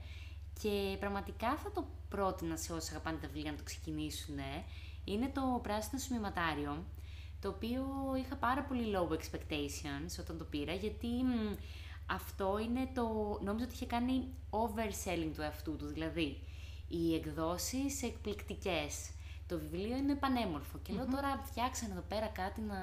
και 0.62 0.96
πραγματικά 1.00 1.56
θα 1.56 1.72
το 1.72 1.86
πρότεινα 2.08 2.56
σε 2.56 2.72
όσοι 2.72 2.88
αγαπάνε 2.90 3.16
τα 3.16 3.26
βιβλία 3.26 3.50
να 3.50 3.56
το 3.56 3.62
ξεκινήσουν. 3.62 4.38
Είναι 5.04 5.28
το 5.34 5.60
πράσινο 5.62 6.00
σημειωματάριο, 6.00 6.84
το 7.40 7.48
οποίο 7.48 7.84
είχα 8.18 8.36
πάρα 8.36 8.62
πολύ 8.62 8.84
low 8.94 9.12
expectations 9.12 10.20
όταν 10.20 10.38
το 10.38 10.44
πήρα, 10.44 10.72
γιατί 10.72 11.08
αυτό 12.06 12.58
είναι 12.58 12.88
το... 12.94 13.38
νόμιζα 13.42 13.64
ότι 13.64 13.74
είχε 13.74 13.86
κάνει 13.86 14.28
overselling 14.50 15.30
του 15.34 15.42
εαυτού 15.42 15.76
του, 15.76 15.86
δηλαδή 15.86 16.40
οι 16.88 17.14
εκδόσεις 17.14 18.02
εκπληκτικές. 18.02 19.10
Το 19.46 19.58
βιβλίο 19.58 19.96
είναι 19.96 20.14
πανέμορφο 20.14 20.78
και 20.82 20.92
λέω 20.92 21.06
τώρα 21.06 21.42
φτιάξαν 21.44 21.90
εδώ 21.90 22.04
πέρα 22.08 22.26
κάτι 22.26 22.60
να, 22.60 22.76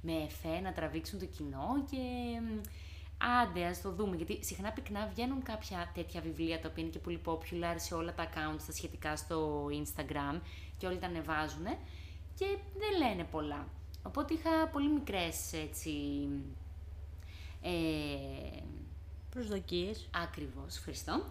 με 0.00 0.12
εφέ 0.12 0.60
να 0.60 0.72
τραβήξουν 0.72 1.18
το 1.18 1.26
κοινό 1.26 1.84
και 1.90 1.96
άντε 3.42 3.64
ας 3.64 3.80
το 3.80 3.92
δούμε 3.92 4.16
γιατί 4.16 4.44
συχνά 4.44 4.72
πυκνά 4.72 5.10
βγαίνουν 5.14 5.42
κάποια 5.42 5.90
τέτοια 5.94 6.20
βιβλία 6.20 6.60
τα 6.60 6.68
οποία 6.68 6.82
είναι 6.82 6.92
και 6.92 6.98
πολύ 6.98 7.20
popular 7.24 7.74
σε 7.76 7.94
όλα 7.94 8.14
τα 8.14 8.24
accounts 8.26 8.62
τα 8.66 8.72
σχετικά 8.72 9.16
στο 9.16 9.66
Instagram 9.66 10.40
και 10.78 10.86
όλοι 10.86 10.98
τα 10.98 11.06
ανεβάζουν 11.06 11.64
και 12.34 12.46
δεν 12.78 13.08
λένε 13.08 13.24
πολλά. 13.24 13.68
Οπότε 14.02 14.34
είχα 14.34 14.68
πολύ 14.72 14.88
μικρές 14.88 15.52
έτσι 15.52 15.92
ε, 17.62 17.70
Προσδοκίες. 19.30 20.08
Ακριβώς, 20.24 20.76
ευχαριστώ. 20.76 21.24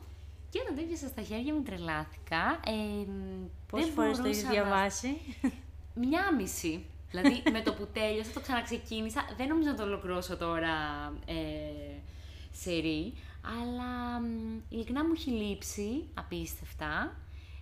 Και 0.49 0.59
όταν 0.61 0.75
το 0.75 0.81
έπιασα 0.81 1.07
στα 1.07 1.21
χέρια 1.21 1.53
μου 1.53 1.63
τρελάθηκα. 1.63 2.59
Ε, 2.65 3.05
Πόσες 3.69 3.89
φορές 3.89 4.17
το 4.17 4.27
έχεις 4.27 4.43
διαβάσει; 4.43 5.17
Μια 5.95 6.33
μισή. 6.35 6.85
Δηλαδή 7.11 7.43
με 7.51 7.61
το 7.61 7.73
που 7.73 7.87
τέλειωσα, 7.93 8.31
το 8.31 8.39
ξαναξεκίνησα. 8.39 9.21
Δεν 9.37 9.47
νομίζω 9.47 9.69
να 9.69 9.75
το 9.75 9.83
ολοκληρώσω 9.83 10.37
τώρα 10.37 10.75
ε, 11.25 11.99
σε 12.51 12.71
ρί, 12.71 13.13
αλλά 13.41 14.21
ειλικρινά 14.69 15.05
μου 15.05 15.11
έχει 15.15 15.29
λείψει 15.29 16.09
απίστευτα. 16.13 17.15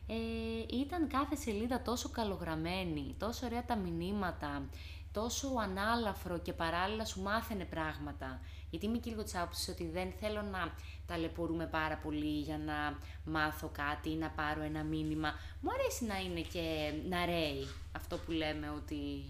Ε, 0.10 0.76
ήταν 0.78 1.08
κάθε 1.08 1.36
σελίδα 1.36 1.82
τόσο 1.82 2.10
καλογραμμένη, 2.10 3.16
τόσο 3.20 3.46
ωραία 3.46 3.66
τα 3.66 3.76
μηνύματα, 3.76 4.70
τόσο 5.12 5.48
ανάλαφρο 5.62 6.40
και 6.40 6.54
παράλληλα 6.54 7.06
σου 7.06 7.22
μάθαινε 7.22 7.66
πράγματα. 7.66 8.40
Γιατί 8.70 8.86
είμαι 8.86 8.98
και 8.98 9.10
λίγο 9.10 9.24
της 9.24 9.68
ότι 9.70 9.90
δεν 9.90 10.12
θέλω 10.20 10.42
να 10.42 10.74
ταλαιπωρούμε 11.06 11.66
πάρα 11.66 11.98
πολύ 11.98 12.40
για 12.40 12.58
να 12.58 13.00
μάθω 13.26 13.70
κάτι 13.74 14.10
ή 14.10 14.16
να 14.16 14.30
πάρω 14.30 14.62
ένα 14.62 14.84
μήνυμα. 14.84 15.34
Μου 15.62 15.70
αρέσει 15.72 16.06
να 16.06 16.20
είναι 16.20 16.42
και 16.42 16.94
να 17.10 17.26
ρέει 17.26 17.68
αυτό 17.92 18.18
που 18.18 18.32
λέμε 18.32 18.70
ότι 18.70 19.24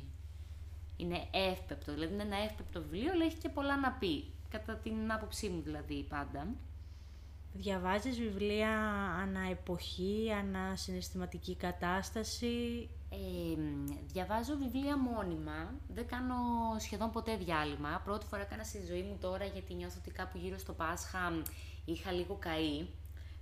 είναι 0.98 1.28
εύπεπτο. 1.32 1.94
Δηλαδή 1.94 2.14
είναι 2.14 2.24
ένα 2.24 2.38
εύπεπτο 2.38 2.82
βιβλίο, 2.82 3.12
αλλά 3.12 3.26
έχει 3.26 3.38
και 3.38 3.50
πολλά 3.50 3.78
να 3.78 3.92
πει. 3.92 4.32
Κατά 4.50 4.76
την 4.76 5.12
άποψή 5.12 5.50
μου 5.50 5.62
δηλαδή 5.62 6.06
πάντα. 6.10 6.48
Διαβάζεις 7.54 8.20
βιβλία 8.20 8.70
ανά 9.22 9.50
εποχή, 9.50 10.32
ανά 10.40 10.76
συναισθηματική 10.76 11.56
κατάσταση; 11.56 12.90
Ε, 13.10 13.58
διαβάζω 14.06 14.58
βιβλία 14.58 14.98
μόνιμα, 14.98 15.74
δεν 15.88 16.08
κάνω 16.08 16.36
σχεδόν 16.80 17.12
ποτέ 17.12 17.36
διάλειμμα. 17.36 18.02
Πρώτη 18.04 18.26
φορά 18.26 18.42
έκανα 18.42 18.64
στη 18.64 18.86
ζωή 18.86 19.02
μου 19.02 19.18
τώρα 19.22 19.46
γιατί 19.46 19.74
νιώθω 19.74 19.96
ότι 20.00 20.12
κάπου 20.12 20.38
γύρω 20.38 20.58
στο 20.58 20.74
Πάσχα 20.74 21.42
είχα 21.86 22.12
λίγο 22.12 22.36
καεί. 22.36 22.88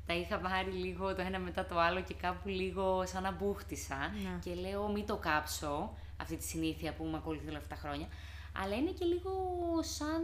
Τα 0.05 0.13
είχα 0.13 0.37
πάρει 0.37 0.71
λίγο 0.71 1.15
το 1.15 1.21
ένα 1.21 1.39
μετά 1.39 1.65
το 1.65 1.79
άλλο 1.79 2.01
και 2.01 2.13
κάπου 2.13 2.49
λίγο 2.49 3.05
σαν 3.05 3.23
να 3.23 3.31
μπούχτισα. 3.31 3.97
Ναι. 3.97 4.39
Και 4.43 4.53
λέω 4.53 4.87
μην 4.87 5.05
το 5.05 5.15
κάψω 5.15 5.93
αυτή 6.17 6.35
τη 6.35 6.43
συνήθεια 6.43 6.93
που 6.93 7.03
με 7.03 7.17
ακολουθεί 7.17 7.47
όλα 7.47 7.57
αυτά 7.57 7.75
τα 7.75 7.81
χρόνια. 7.81 8.07
Αλλά 8.63 8.75
είναι 8.75 8.91
και 8.91 9.05
λίγο 9.05 9.31
σαν 9.81 10.23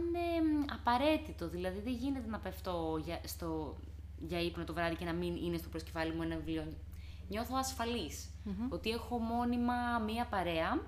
απαραίτητο. 0.72 1.48
Δηλαδή 1.48 1.80
δεν 1.80 1.92
γίνεται 1.92 2.28
να 2.28 2.38
πέφτω 2.38 3.00
για, 3.04 3.20
στο, 3.24 3.76
για 4.18 4.40
ύπνο 4.40 4.64
το 4.64 4.72
βράδυ 4.72 4.94
και 4.96 5.04
να 5.04 5.12
μην 5.12 5.36
είναι 5.36 5.56
στο 5.56 5.68
προσκεφάλι 5.68 6.12
μου 6.12 6.22
ένα 6.22 6.36
βιβλίο 6.36 6.64
νιώθω 7.28 7.54
Ότι 8.68 8.90
έχω 8.90 9.18
μόνιμα 9.18 9.98
μία 10.06 10.24
παρέα 10.26 10.82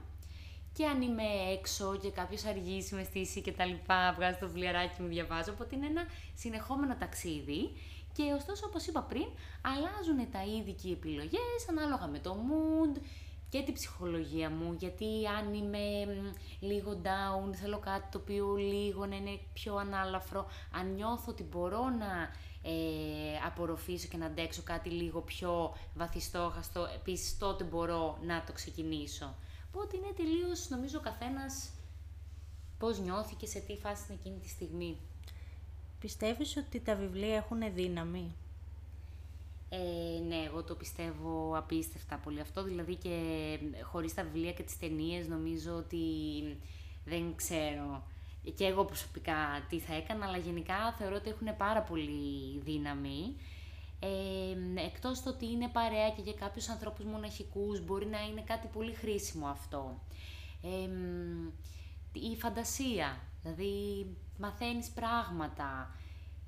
και 0.73 0.87
αν 0.87 1.03
είμαι 1.03 1.23
έξω 1.53 1.99
και 2.03 2.11
κάποιος 2.11 2.45
αργήσει 2.45 2.95
με 2.95 3.03
στήσει 3.03 3.41
και 3.41 3.53
τα 3.53 3.65
λοιπά, 3.65 4.13
βγάζει 4.17 4.39
το 4.41 4.47
βιβλιαράκι 4.47 5.03
μου, 5.03 5.09
διαβάζω. 5.09 5.53
Οπότε 5.53 5.77
είναι 5.77 5.87
ένα 5.87 6.03
συνεχόμενο 6.35 6.97
ταξίδι. 6.97 7.73
Και 8.17 8.33
ωστόσο, 8.33 8.67
όπως 8.67 8.87
είπα 8.87 9.03
πριν, 9.03 9.27
αλλάζουν 9.63 10.31
τα 10.31 10.45
είδη 10.45 10.73
και 10.73 10.89
οι 10.89 10.93
επιλογές 10.93 11.69
ανάλογα 11.69 12.07
με 12.07 12.19
το 12.19 12.37
mood 12.49 13.01
και 13.49 13.63
την 13.63 13.75
ψυχολογία 13.75 14.51
μου. 14.51 14.73
Γιατί 14.73 15.07
αν 15.39 15.55
είμαι 15.55 15.79
λίγο 16.61 17.01
down, 17.03 17.55
θέλω 17.55 17.79
κάτι 17.79 18.09
το 18.11 18.19
οποίο 18.19 18.55
λίγο 18.55 19.07
να 19.07 19.17
είναι 19.17 19.39
πιο 19.53 19.77
ανάλαφρο. 19.77 20.47
Αν 20.73 20.95
νιώθω 20.95 21.31
ότι 21.31 21.43
μπορώ 21.43 21.89
να 21.89 22.31
ε, 22.63 23.37
απορροφήσω 23.47 24.09
και 24.09 24.17
να 24.17 24.27
αντέξω 24.27 24.63
κάτι 24.63 24.89
λίγο 24.91 25.21
πιο 25.21 25.77
βαθιστόχαστο, 25.95 26.89
επίσης 26.95 27.39
τότε 27.39 27.65
μπορώ 27.65 28.19
να 28.23 28.45
το 28.47 28.53
ξεκινήσω. 28.53 29.35
Οπότε 29.69 29.97
είναι 29.97 30.13
τελείως, 30.17 30.69
νομίζω, 30.69 30.99
ο 30.99 31.03
καθένας 31.03 31.71
πώς 32.79 32.99
νιώθει 32.99 33.35
και 33.35 33.47
σε 33.47 33.59
τι 33.59 33.77
φάση 33.77 34.05
είναι 34.09 34.19
εκείνη 34.21 34.39
τη 34.39 34.49
στιγμή. 34.49 34.99
Πιστεύεις 36.05 36.57
ότι 36.57 36.81
τα 36.81 36.95
βιβλία 36.95 37.35
έχουν 37.35 37.75
δύναμη; 37.75 38.35
Ε, 39.69 40.21
ναι, 40.29 40.37
εγώ 40.47 40.63
το 40.63 40.75
πιστεύω 40.75 41.57
απίστευτα 41.57 42.17
πολύ 42.17 42.41
αυτό, 42.41 42.63
δηλαδή 42.63 42.95
και 42.95 43.19
χωρίς 43.83 44.15
τα 44.15 44.23
βιβλία 44.23 44.53
και 44.53 44.63
τις 44.63 44.79
ταινίες 44.79 45.29
νομίζω 45.29 45.73
ότι 45.73 45.99
δεν 47.05 47.35
ξέρω 47.37 48.07
και 48.55 48.65
εγώ 48.65 48.85
προσωπικά 48.85 49.37
τι 49.69 49.79
θα 49.79 49.95
έκανα, 49.95 50.27
αλλά 50.27 50.37
γενικά 50.37 50.93
θεωρώ 50.99 51.15
ότι 51.15 51.31
έχουν 51.31 51.57
πάρα 51.57 51.81
πολύ 51.81 52.59
δύναμη. 52.65 53.37
Ε, 54.01 54.81
εκτός 54.81 55.23
το 55.23 55.31
ότι 55.31 55.47
είναι 55.47 55.69
παρέα 55.69 56.11
και 56.11 56.23
για 56.23 56.35
κάποιους 56.35 56.69
ανθρώπους 56.69 57.05
μοναχικούς 57.05 57.85
μπορεί 57.85 58.07
να 58.07 58.21
είναι 58.21 58.43
κάτι 58.47 58.67
πολύ 58.73 58.93
χρήσιμο 58.93 59.47
αυτό. 59.47 60.01
Ε, 60.63 60.89
η 62.13 62.37
φαντασία, 62.37 63.21
δηλαδή 63.43 64.07
μαθαίνεις 64.39 64.91
πράγματα, 64.91 65.95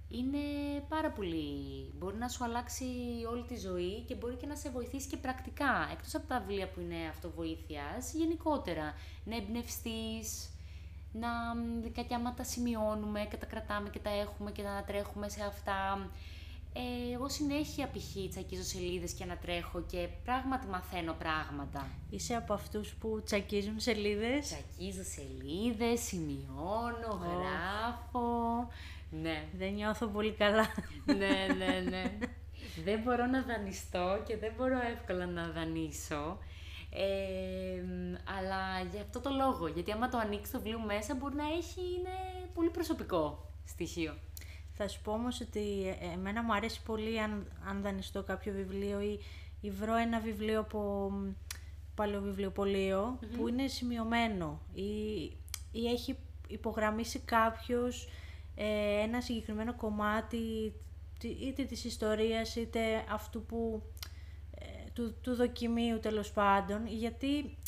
είναι 0.09 0.38
πάρα 0.88 1.11
πολύ... 1.11 1.93
Μπορεί 1.99 2.16
να 2.16 2.28
σου 2.28 2.45
αλλάξει 2.45 2.85
όλη 3.31 3.45
τη 3.45 3.57
ζωή 3.57 4.00
και 4.00 4.14
μπορεί 4.14 4.35
και 4.35 4.47
να 4.47 4.57
σε 4.57 4.71
βοηθήσει 4.71 5.09
και 5.09 5.16
πρακτικά. 5.16 5.88
Εκτός 5.93 6.14
από 6.14 6.26
τα 6.26 6.40
βιβλία 6.40 6.69
που 6.69 6.81
είναι 6.81 7.09
αυτοβοήθειας, 7.11 8.12
γενικότερα. 8.12 8.95
Να 9.25 9.37
εμπνευστείς, 9.37 10.50
να 11.12 11.28
κάποια 11.95 12.16
άμα 12.16 12.35
τα 12.35 12.45
σημειώνουμε 12.45 13.26
και 13.31 13.37
τα 13.37 13.47
κρατάμε 13.47 13.88
και 13.88 13.99
τα 13.99 14.11
έχουμε 14.11 14.50
και 14.50 14.62
να 14.62 14.85
τρέχουμε 14.87 15.28
σε 15.28 15.45
αυτά. 15.45 16.11
Ε, 16.78 17.12
εγώ 17.12 17.28
συνέχεια 17.28 17.87
π.χ. 17.87 18.30
τσακίζω 18.30 18.62
σελίδες 18.62 19.12
και 19.12 19.25
να 19.25 19.37
τρέχω 19.37 19.83
και 19.83 20.09
πράγματι 20.25 20.66
μαθαίνω 20.66 21.12
πράγματα. 21.12 21.88
Είσαι 22.11 22.35
από 22.35 22.52
αυτούς 22.52 22.95
που 22.95 23.23
τσακίζουν 23.25 23.80
σελίδες; 23.80 24.47
Τσακίζω 24.47 25.02
σελίδες, 25.02 26.00
σημειώνω, 26.00 27.21
γράφω. 27.23 28.28
Ναι. 29.11 29.45
Δεν 29.59 29.73
νιώθω 29.73 30.06
πολύ 30.06 30.33
καλά. 30.33 30.66
ναι, 31.06 31.54
ναι, 31.59 31.90
ναι. 31.90 32.18
δεν 32.85 33.00
μπορώ 33.02 33.26
να 33.26 33.42
δανειστώ 33.42 34.23
και 34.26 34.37
δεν 34.37 34.52
μπορώ 34.56 34.78
εύκολα 34.92 35.26
να 35.26 35.49
δανείσω. 35.49 36.38
Ε, 36.90 37.83
αλλά 38.38 38.88
για 38.92 39.00
αυτό 39.00 39.21
το 39.21 39.30
λόγο, 39.30 39.66
γιατί 39.68 39.92
άμα 39.92 40.09
το 40.09 40.18
ανοίξει 40.18 40.52
το 40.52 40.59
βιβλίο 40.59 40.80
μέσα 40.80 41.14
μπορεί 41.14 41.35
να 41.35 41.45
έχει, 41.45 41.80
είναι 41.80 42.16
πολύ 42.54 42.71
προσωπικό 42.71 43.50
στοιχείο. 43.64 44.14
Θα 44.78 44.88
σου 44.88 45.00
πω 45.02 45.12
όμως 45.12 45.40
ότι 45.40 45.97
εμένα 46.14 46.42
μου 46.42 46.54
αρέσει 46.54 46.83
πολύ 46.83 47.21
αν, 47.21 47.47
αν 47.68 47.83
δανειστώ 47.83 48.23
κάποιο 48.23 48.52
βιβλίο 48.52 49.00
ή, 49.00 49.21
ή 49.61 49.71
βρω 49.71 49.95
ένα 49.95 50.21
βιβλίο 50.21 50.61
από 50.61 51.12
παλαιοβιβλιοπωλείο 51.95 53.18
που 53.37 53.49
είναι 53.49 53.66
σημειωμένο 53.66 54.61
ή, 54.75 54.83
ή 55.73 55.87
έχει 55.87 56.16
υπογραμμίσει 56.49 57.18
κάποιος 57.18 58.09
ε, 58.54 59.00
ένα 59.02 59.21
συγκεκριμένο 59.21 59.75
κομμάτι 59.75 60.73
είτε 61.23 61.64
της 61.64 61.85
ιστορίας 61.85 62.56
είτε 62.56 63.04
αυτού 63.11 63.42
που 63.42 63.83
ε, 64.59 64.90
του, 64.92 65.14
του 65.23 65.35
δοκιμίου 65.35 66.00
τέλος 66.00 66.33
πάντων 66.33 66.87
γιατί 66.87 67.38
ε, 67.38 67.65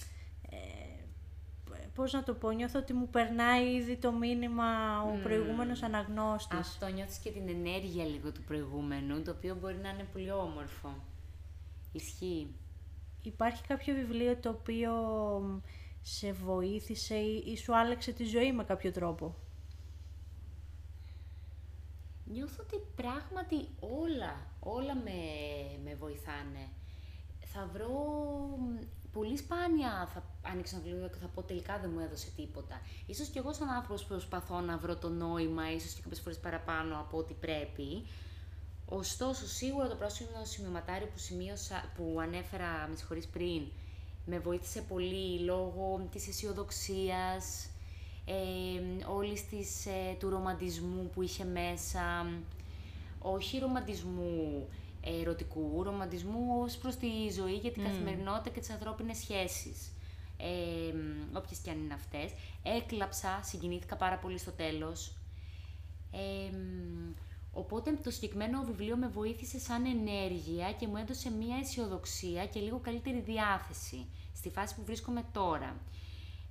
πώς 1.99 2.13
να 2.13 2.23
το 2.23 2.35
πω, 2.35 2.51
νιώθω 2.51 2.79
ότι 2.79 2.93
μου 2.93 3.09
περνάει 3.09 3.75
ήδη 3.75 3.97
το 3.97 4.13
μήνυμα 4.13 5.03
ο 5.03 5.15
mm. 5.15 5.23
προηγούμενος 5.23 5.83
αναγνώστης. 5.83 6.59
Αυτό 6.59 6.87
νιώθεις 6.87 7.19
και 7.19 7.31
την 7.31 7.49
ενέργεια 7.49 8.05
λίγο 8.05 8.33
του 8.33 8.43
προηγούμενου, 8.43 9.23
το 9.23 9.31
οποίο 9.31 9.55
μπορεί 9.55 9.77
να 9.77 9.89
είναι 9.89 10.07
πολύ 10.13 10.31
όμορφο. 10.31 10.95
Ισχύει. 11.93 12.55
Υπάρχει 13.23 13.63
κάποιο 13.67 13.95
βιβλίο 13.95 14.37
το 14.37 14.49
οποίο 14.49 14.93
σε 16.03 16.33
βοήθησε 16.33 17.15
ή 17.17 17.57
σου 17.57 17.77
άλλαξε 17.77 18.13
τη 18.13 18.25
ζωή 18.25 18.53
με 18.53 18.65
κάποιο 18.65 18.93
τρόπο; 18.93 19.35
Νιώθω 22.25 22.63
ότι 22.63 22.77
πράγματι 22.95 23.69
όλα, 23.81 24.47
όλα 24.61 24.95
με, 24.95 25.21
με 25.85 25.95
βοηθάνε. 25.95 26.69
Θα 27.45 27.71
βρω 27.73 27.89
πολύ 29.13 29.37
σπάνια 29.37 30.09
θα 30.15 30.23
ανοίξω 30.43 30.77
ένα 30.77 30.85
βιβλίο 30.85 31.09
και 31.09 31.19
θα 31.21 31.27
πω 31.27 31.43
τελικά 31.43 31.79
δεν 31.79 31.91
μου 31.95 32.01
έδωσε 32.01 32.31
τίποτα. 32.37 32.81
Ίσως 33.07 33.29
και 33.29 33.39
εγώ 33.39 33.53
σαν 33.53 33.69
άνθρωπος 33.69 34.05
προσπαθώ 34.05 34.61
να 34.61 34.77
βρω 34.77 34.97
το 34.97 35.09
νόημα, 35.09 35.73
ίσως 35.73 35.93
και 35.93 36.01
κάποιες 36.03 36.21
φορές 36.21 36.39
παραπάνω 36.39 36.99
από 36.99 37.19
ό,τι 37.19 37.35
πρέπει. 37.35 38.07
Ωστόσο, 38.91 39.47
σίγουρα 39.47 39.89
το 39.89 39.95
πράσινο 39.95 40.31
σημειωματάριο 40.43 41.07
που, 41.07 41.19
σημείωσα, 41.19 41.93
που 41.97 42.19
ανέφερα, 42.21 42.87
με 42.91 42.97
συγχωρείς 42.97 43.27
πριν, 43.27 43.63
με 44.27 44.39
βοήθησε 44.39 44.81
πολύ 44.81 45.39
λόγω 45.41 46.09
της 46.13 46.29
αισιοδοξίας, 46.29 47.69
ε, 48.25 49.05
όλης 49.07 49.49
της, 49.49 49.87
ε, 49.87 50.17
του 50.19 50.29
ρομαντισμού 50.29 51.11
που 51.15 51.23
είχε 51.23 51.45
μέσα, 51.45 52.31
όχι 53.19 53.59
ρομαντισμού 53.59 54.69
ερωτικού, 55.21 55.83
ρομαντισμού 55.83 56.63
ως 56.63 56.77
προς 56.77 56.97
τη 56.97 57.07
ζωή 57.37 57.59
και 57.59 57.71
την 57.71 57.83
καθημερινότητα 57.83 58.51
και 58.51 58.61
τις 58.61 58.71
ανθρώπινες 58.71 59.17
σχέσεις. 59.17 59.93
Ε, 60.37 60.95
όποιες 61.37 61.59
και 61.59 61.71
αν 61.71 61.79
είναι 61.79 61.95
αυτές. 61.95 62.33
Έκλαψα, 62.63 63.41
συγκινήθηκα 63.43 63.97
πάρα 63.97 64.17
πολύ 64.17 64.39
στο 64.39 64.51
τέλος. 64.51 65.13
Ε, 66.13 66.57
οπότε 67.53 67.99
το 68.03 68.11
συγκεκριμένο 68.11 68.63
βιβλίο 68.63 68.97
με 68.97 69.09
βοήθησε 69.09 69.59
σαν 69.59 69.85
ενέργεια 69.85 70.73
και 70.73 70.87
μου 70.87 70.97
έδωσε 70.97 71.31
μία 71.31 71.57
αισιοδοξία 71.57 72.47
και 72.47 72.61
λίγο 72.61 72.79
καλύτερη 72.79 73.21
διάθεση 73.21 74.07
στη 74.35 74.51
φάση 74.51 74.75
που 74.75 74.83
βρίσκομαι 74.85 75.25
τώρα. 75.33 75.77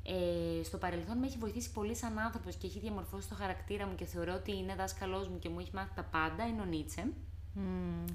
Ε, 0.03 0.63
στο 0.63 0.77
παρελθόν 0.77 1.17
με 1.17 1.25
έχει 1.25 1.37
βοηθήσει 1.37 1.71
πολύ 1.71 1.95
σαν 1.95 2.19
άνθρωπος 2.19 2.55
και 2.55 2.67
έχει 2.67 2.79
διαμορφώσει 2.79 3.29
το 3.29 3.35
χαρακτήρα 3.35 3.87
μου 3.87 3.95
και 3.95 4.05
θεωρώ 4.05 4.33
ότι 4.33 4.57
είναι 4.57 4.75
δάσκαλός 4.75 5.27
μου 5.27 5.39
και 5.39 5.49
μου 5.49 5.59
έχει 5.59 5.71
μάθει 5.73 5.93
τα 5.95 6.03
πάντα, 6.03 6.47
είναι 6.47 6.61
ο 6.61 6.65
Νίτσε. 6.65 7.13
Mm. 7.55 8.13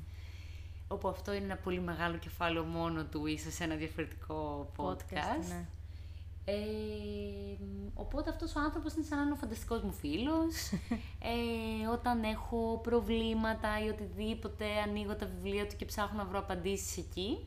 Όπου 0.93 1.09
αυτό 1.09 1.33
είναι 1.33 1.45
ένα 1.45 1.57
πολύ 1.57 1.81
μεγάλο 1.81 2.17
κεφάλαιο 2.17 2.65
μόνο 2.65 3.05
του, 3.05 3.27
ίσως 3.27 3.55
σε 3.55 3.65
ένα 3.65 3.75
διαφορετικό 3.75 4.71
podcast. 4.77 5.49
ναι. 5.49 5.67
ε, 6.45 6.57
οπότε 7.95 8.31
αυτός 8.31 8.57
ο 8.57 8.61
άνθρωπος 8.61 8.95
είναι 8.95 9.05
σαν 9.05 9.19
να 9.19 9.25
είναι 9.25 9.33
ο 9.33 9.37
φανταστικός 9.37 9.83
μου 9.83 9.93
φίλος. 9.93 10.73
ε, 11.83 11.87
όταν 11.93 12.23
έχω 12.23 12.81
προβλήματα 12.83 13.85
ή 13.85 13.89
οτιδήποτε, 13.89 14.65
ανοίγω 14.87 15.17
τα 15.17 15.27
βιβλία 15.27 15.67
του 15.67 15.77
και 15.77 15.85
ψάχνω 15.85 16.23
να 16.23 16.29
βρω 16.29 16.39
απαντήσεις 16.39 16.97
εκεί. 16.97 17.47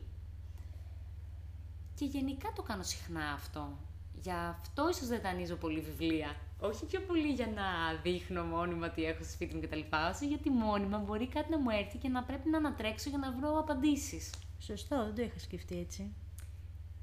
Και 1.94 2.04
γενικά 2.04 2.52
το 2.54 2.62
κάνω 2.62 2.82
συχνά 2.82 3.32
αυτό. 3.32 3.68
Γι' 4.14 4.30
αυτό 4.30 4.88
ίσως 4.88 5.08
δεν 5.08 5.20
δανείζω 5.20 5.54
πολύ 5.54 5.80
βιβλία. 5.80 6.36
Όχι 6.60 6.84
πιο 6.84 7.00
πολύ 7.00 7.32
για 7.32 7.46
να 7.46 7.64
δείχνω 8.02 8.44
μόνιμα 8.44 8.90
τι 8.90 9.04
έχω 9.04 9.22
στο 9.22 9.32
σπίτι 9.32 9.54
μου 9.54 9.60
κτλ. 9.60 9.80
Όσο 10.10 10.24
γιατί 10.24 10.50
μόνιμα 10.50 10.98
μπορεί 10.98 11.26
κάτι 11.28 11.50
να 11.50 11.58
μου 11.58 11.70
έρθει 11.70 11.98
και 11.98 12.08
να 12.08 12.22
πρέπει 12.22 12.48
να 12.48 12.58
ανατρέξω 12.58 13.08
για 13.08 13.18
να 13.18 13.32
βρω 13.32 13.58
απαντήσεις. 13.58 14.30
Σωστό, 14.58 15.04
δεν 15.04 15.14
το 15.14 15.22
είχα 15.22 15.38
σκεφτεί 15.38 15.78
έτσι. 15.78 16.12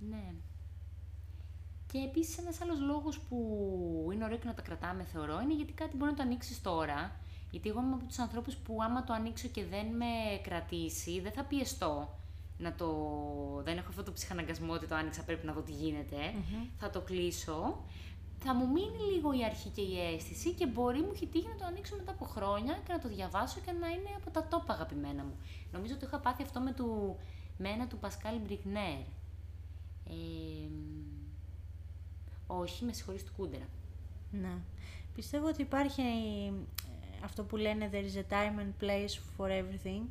Ναι. 0.09 0.33
Και 1.91 1.97
επίσης 1.99 2.37
ένας 2.37 2.61
άλλος 2.61 2.79
λόγος 2.79 3.19
που 3.19 4.09
είναι 4.13 4.23
ωραίο 4.23 4.37
και 4.37 4.47
να 4.47 4.53
τα 4.53 4.61
κρατάμε, 4.61 5.03
θεωρώ, 5.03 5.39
είναι 5.41 5.53
γιατί 5.53 5.73
κάτι 5.73 5.95
μπορεί 5.95 6.11
να 6.11 6.17
το 6.17 6.23
ανοίξεις 6.23 6.61
τώρα. 6.61 7.19
Γιατί 7.51 7.69
εγώ 7.69 7.81
είμαι 7.81 7.93
από 7.93 8.05
τους 8.05 8.19
ανθρώπους 8.19 8.55
που 8.55 8.77
άμα 8.81 9.03
το 9.03 9.13
ανοίξω 9.13 9.47
και 9.47 9.65
δεν 9.65 9.85
με 9.85 10.39
κρατήσει, 10.43 11.19
δεν 11.21 11.31
θα 11.31 11.43
πιεστώ 11.43 12.17
να 12.57 12.73
το... 12.73 12.87
δεν 13.63 13.77
έχω 13.77 13.89
αυτό 13.89 14.03
το 14.03 14.11
ψυχαναγκασμό 14.11 14.73
ότι 14.73 14.87
το 14.87 14.95
άνοιξα 14.95 15.23
πρέπει 15.23 15.45
να 15.45 15.53
δω 15.53 15.61
τι 15.61 15.71
γινεται 15.71 16.33
θα 16.77 16.89
το 16.89 17.01
κλείσω. 17.01 17.83
Θα 18.45 18.53
μου 18.53 18.67
μείνει 18.67 19.13
λίγο 19.13 19.33
η 19.33 19.43
αρχή 19.43 19.69
και 19.69 19.81
η 19.81 19.99
αίσθηση 19.99 20.53
και 20.53 20.67
μπορεί 20.67 20.99
μου 20.99 21.11
έχει 21.13 21.27
τύχει 21.27 21.47
να 21.47 21.55
το 21.55 21.65
ανοίξω 21.65 21.95
μετά 21.95 22.11
από 22.11 22.25
χρόνια 22.25 22.73
και 22.85 22.93
να 22.93 22.99
το 22.99 23.07
διαβάσω 23.07 23.59
και 23.65 23.71
να 23.71 23.87
είναι 23.87 24.09
από 24.15 24.29
τα 24.29 24.47
τόπα 24.47 24.73
αγαπημένα 24.73 25.23
μου. 25.23 25.37
Νομίζω 25.71 25.93
ότι 25.93 26.05
είχα 26.05 26.19
πάθει 26.19 26.43
αυτό 26.43 26.59
με, 26.59 26.71
του, 26.71 27.17
με 27.57 27.69
ένα 27.69 27.87
του 27.87 27.97
Πασκάλ 27.97 28.35
Μπρικνέρ. 28.39 28.99
Ε, 30.09 30.69
όχι, 32.47 32.85
με 32.85 32.93
συγχωρείς 32.93 33.23
του 33.23 33.31
Κούντερα. 33.37 33.67
Ναι. 34.31 34.57
Πιστεύω 35.15 35.47
ότι 35.47 35.61
υπάρχει 35.61 36.01
ε, 36.01 36.51
αυτό 37.23 37.43
που 37.43 37.57
λένε 37.57 37.89
there 37.93 38.15
is 38.15 38.17
a 38.17 38.33
time 38.33 38.59
and 38.59 38.83
place 38.83 39.19
for 39.37 39.49
everything. 39.49 40.03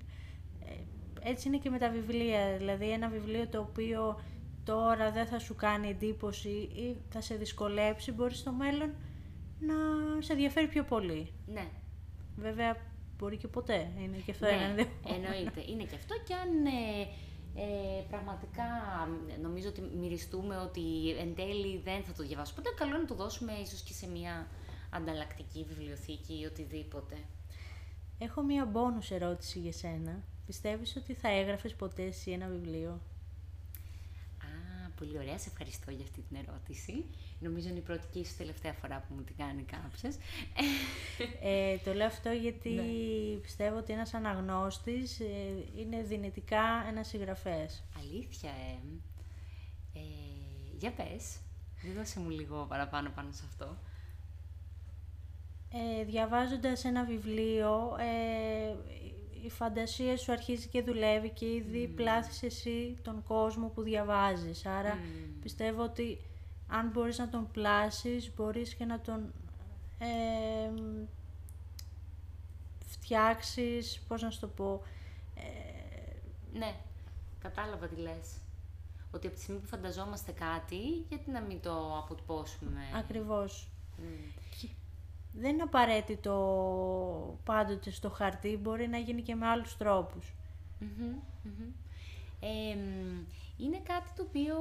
Ε, 0.67 0.75
έτσι 1.21 1.49
είναι 1.49 1.59
και 1.59 1.71
με 1.71 1.79
τα 1.79 1.91
βιβλία. 1.91 2.57
Δηλαδή 2.57 2.91
ένα 2.91 3.09
βιβλίο 3.09 3.47
το 3.49 3.59
οποίο 3.59 4.21
τώρα 4.65 5.11
δεν 5.11 5.27
θα 5.27 5.39
σου 5.39 5.55
κάνει 5.55 5.89
εντύπωση 5.89 6.49
ή 6.49 6.97
θα 7.11 7.21
σε 7.21 7.35
δυσκολέψει, 7.35 8.13
μπορεί 8.13 8.35
στο 8.35 8.53
μέλλον 8.53 8.95
να 9.61 9.75
σε 10.23 10.33
ενδιαφέρει 10.33 10.67
πιο 10.67 10.85
πολύ. 10.85 11.33
Ναι. 11.47 11.67
Βέβαια, 12.37 12.77
μπορεί 13.19 13.37
και 13.37 13.49
ποτέ. 13.49 13.91
Είναι 13.99 14.17
και 14.17 14.31
αυτό 14.31 14.45
ναι, 14.47 14.53
ένα 14.53 14.89
Εννοείται. 15.07 15.65
Είναι 15.67 15.83
και 15.83 15.95
αυτό 15.95 16.15
και 16.27 16.35
αν 16.35 16.67
ε, 16.67 17.09
ε, 17.55 18.03
πραγματικά 18.09 18.65
νομίζω 19.43 19.69
ότι 19.69 19.81
μυριστούμε 19.81 20.57
ότι 20.57 21.11
εν 21.21 21.35
τέλει 21.35 21.81
δεν 21.85 22.03
θα 22.03 22.13
το 22.13 22.23
διαβάσω 22.23 22.55
ποτέ, 22.55 22.69
καλό 22.77 22.91
είναι 22.91 22.99
να 22.99 23.07
το 23.07 23.15
δώσουμε 23.15 23.53
ίσως 23.53 23.83
και 23.83 23.93
σε 23.93 24.09
μια 24.09 24.47
ανταλλακτική 24.91 25.67
βιβλιοθήκη 25.69 26.41
ή 26.41 26.45
οτιδήποτε. 26.45 27.17
Έχω 28.19 28.43
μία 28.43 28.65
μπόνους 28.65 29.11
ερώτηση 29.11 29.59
για 29.59 29.73
σένα. 29.73 30.25
Πιστεύεις 30.47 30.97
ότι 30.97 31.15
θα 31.15 31.29
έγραφες 31.29 31.75
ποτέ 31.75 32.03
εσύ 32.03 32.31
ένα 32.31 32.47
βιβλίο; 32.47 33.01
Α, 35.03 35.05
πολύ 35.05 35.19
ωραία. 35.19 35.39
Σε 35.39 35.49
ευχαριστώ 35.49 35.91
για 35.91 36.05
αυτή 36.05 36.21
την 36.21 36.37
ερώτηση. 36.47 37.05
Νομίζω 37.39 37.69
είναι 37.69 37.79
η 37.79 37.83
πρώτη 37.83 38.07
και 38.13 38.19
ίσως 38.19 38.37
τελευταία 38.37 38.73
φορά 38.73 39.05
που 39.09 39.15
μου 39.15 39.23
την 39.23 39.37
κάνει 39.37 39.63
κάποιος. 39.63 40.15
Ε, 41.43 41.77
το 41.85 41.93
λέω 41.93 42.07
αυτό 42.07 42.31
γιατί 42.31 42.71
ναι. 42.71 43.39
πιστεύω 43.43 43.77
ότι 43.77 43.93
ένας 43.93 44.15
αναγνώστης 44.15 45.21
ε, 45.21 45.25
είναι 45.77 46.03
δυνητικά 46.03 46.85
ένας 46.89 47.09
συγγραφέας. 47.09 47.83
Αλήθεια, 47.99 48.51
ε. 48.51 48.79
ε 49.99 50.03
για 50.79 50.93
πες. 50.93 51.37
Δεν 51.83 51.95
δώσε 51.95 52.21
μου 52.21 52.31
λίγο 52.31 52.67
παραπάνω 52.69 53.11
πάνω 53.15 53.29
σε 53.33 53.43
αυτό. 53.47 53.77
Ε, 55.75 56.05
διαβάζοντας 56.05 56.85
ένα 56.85 57.05
βιβλίο, 57.05 57.97
ε, 57.99 58.75
η 59.43 59.51
φαντασία 59.51 60.17
σου 60.17 60.33
αρχίζει 60.33 60.69
και 60.69 60.83
δουλεύει 60.83 61.31
και 61.31 61.47
ήδη 61.47 61.89
mm. 61.93 61.97
πλάθεις 61.97 62.43
εσύ 62.43 62.97
τον 63.03 63.23
κόσμο 63.23 63.69
που 63.69 63.83
διαβάζεις. 63.83 64.67
Άρα 64.67 64.99
πιστεύω 65.43 65.83
ότι 65.83 66.19
αν 66.69 66.89
μπορείς 66.89 67.19
να 67.19 67.29
τον 67.29 67.51
πλάσεις, 67.53 68.35
μπορείς 68.37 68.75
και 68.75 68.85
να 68.85 69.01
τον 69.01 69.33
ε, 69.99 70.71
φτιάξεις, 72.87 74.01
πώς 74.09 74.23
να 74.23 74.31
σου 74.31 74.41
το 74.41 74.47
πω... 74.47 74.83
Ε, 75.35 76.59
ναι, 76.59 76.75
κατάλαβα 77.39 77.87
τι 77.87 77.97
λες. 77.97 78.41
Ότι 79.11 79.27
από 79.27 79.37
τη 79.37 79.43
στιγμή 79.43 79.61
που 79.61 79.67
φανταζόμαστε 79.67 80.33
κάτι, 80.33 81.05
γιατί 81.09 81.31
να 81.31 81.41
μην 81.41 81.61
το 81.61 81.99
αποτυπώσουμε; 81.99 82.81
Ακριβώς. 82.97 83.69
Δεν 85.33 85.53
είναι 85.53 85.63
απαραίτητο 85.63 87.39
πάντοτε 87.45 87.91
στο 87.91 88.11
χαρτί, 88.11 88.57
μπορεί 88.63 88.89
να 88.89 88.99
γίνει 88.99 89.23
και 89.23 89.35
με 89.35 89.47
άλλους 89.47 89.77
είναι 93.57 93.81
κάτι 93.83 94.11
το 94.17 94.23
οποίο 94.23 94.57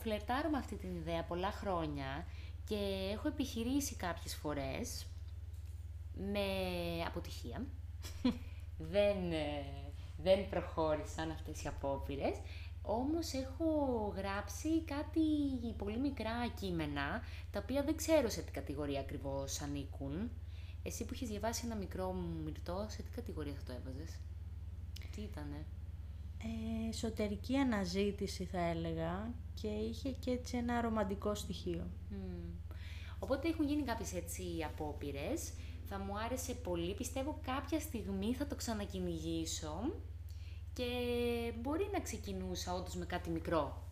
φλερτάρω 0.00 0.48
με 0.48 0.58
αυτή 0.58 0.76
την 0.76 0.94
ιδέα 0.94 1.22
πολλά 1.22 1.50
χρόνια 1.50 2.26
και 2.64 3.10
έχω 3.12 3.28
επιχειρήσει 3.28 3.94
κάποιες 3.94 4.34
φορές 4.34 5.06
με 6.14 6.46
αποτυχία. 7.06 7.64
δεν, 8.94 9.32
ε, 9.32 9.64
δεν 10.22 10.48
προχώρησαν 10.48 11.30
αυτές 11.30 11.62
οι 11.62 11.68
απόπειρες, 11.68 12.36
όμως 12.82 13.32
έχω 13.32 13.66
γράψει 14.16 14.82
κάτι 14.82 15.20
πολύ 15.76 15.98
μικρά 15.98 16.48
κείμενα, 16.60 17.22
τα 17.50 17.60
οποία 17.62 17.82
δεν 17.82 17.96
ξέρω 17.96 18.28
σε 18.28 18.42
τι 18.42 18.50
κατηγορία 18.50 19.00
ακριβώς 19.00 19.60
ανήκουν. 19.60 20.30
Εσύ 20.82 21.04
που 21.04 21.10
έχεις 21.14 21.28
διαβάσει 21.28 21.62
ένα 21.64 21.76
μικρό 21.76 22.12
μυρτό, 22.12 22.86
σε 22.88 23.02
τι 23.02 23.10
κατηγορία 23.10 23.54
θα 23.54 23.62
το 23.66 23.72
έβαζες; 23.72 24.18
Τι 25.14 25.20
ήτανε; 25.20 25.66
Ε, 26.38 26.88
εσωτερική 26.88 27.56
αναζήτηση 27.56 28.44
θα 28.44 28.60
έλεγα 28.60 29.34
και 29.54 29.68
είχε 29.68 30.10
και 30.10 30.30
έτσι 30.30 30.56
ένα 30.56 30.80
ρομαντικό 30.80 31.34
στοιχείο. 31.34 31.86
Οπότε 33.18 33.48
έχουν 33.48 33.66
γίνει 33.66 33.82
κάποιες 33.82 34.14
έτσι 34.14 34.44
απόπειρες. 34.66 35.52
Θα 35.84 35.98
μου 35.98 36.18
άρεσε 36.18 36.54
πολύ. 36.54 36.94
Πιστεύω 36.94 37.40
κάποια 37.42 37.80
στιγμή 37.80 38.34
θα 38.34 38.46
το 38.46 38.54
ξανακυνηγήσω 38.54 39.92
και 40.74 40.84
μπορεί 41.62 41.88
να 41.92 42.00
ξεκινούσα 42.00 42.74
όντως 42.74 42.94
με 42.94 43.04
κάτι 43.06 43.30
μικρό. 43.30 43.82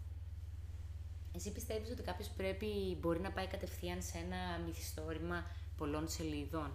Εσύ 1.35 1.53
πιστεύεις 1.53 1.91
ότι 1.91 2.03
κάποιος 2.03 2.29
πρέπει, 2.29 2.97
μπορεί 3.01 3.21
να 3.21 3.31
πάει 3.31 3.47
κατευθείαν 3.47 4.03
σε 4.03 4.19
ένα 4.19 4.59
μυθιστόρημα 4.67 5.45
πολλών 5.77 6.09
σελίδων; 6.09 6.71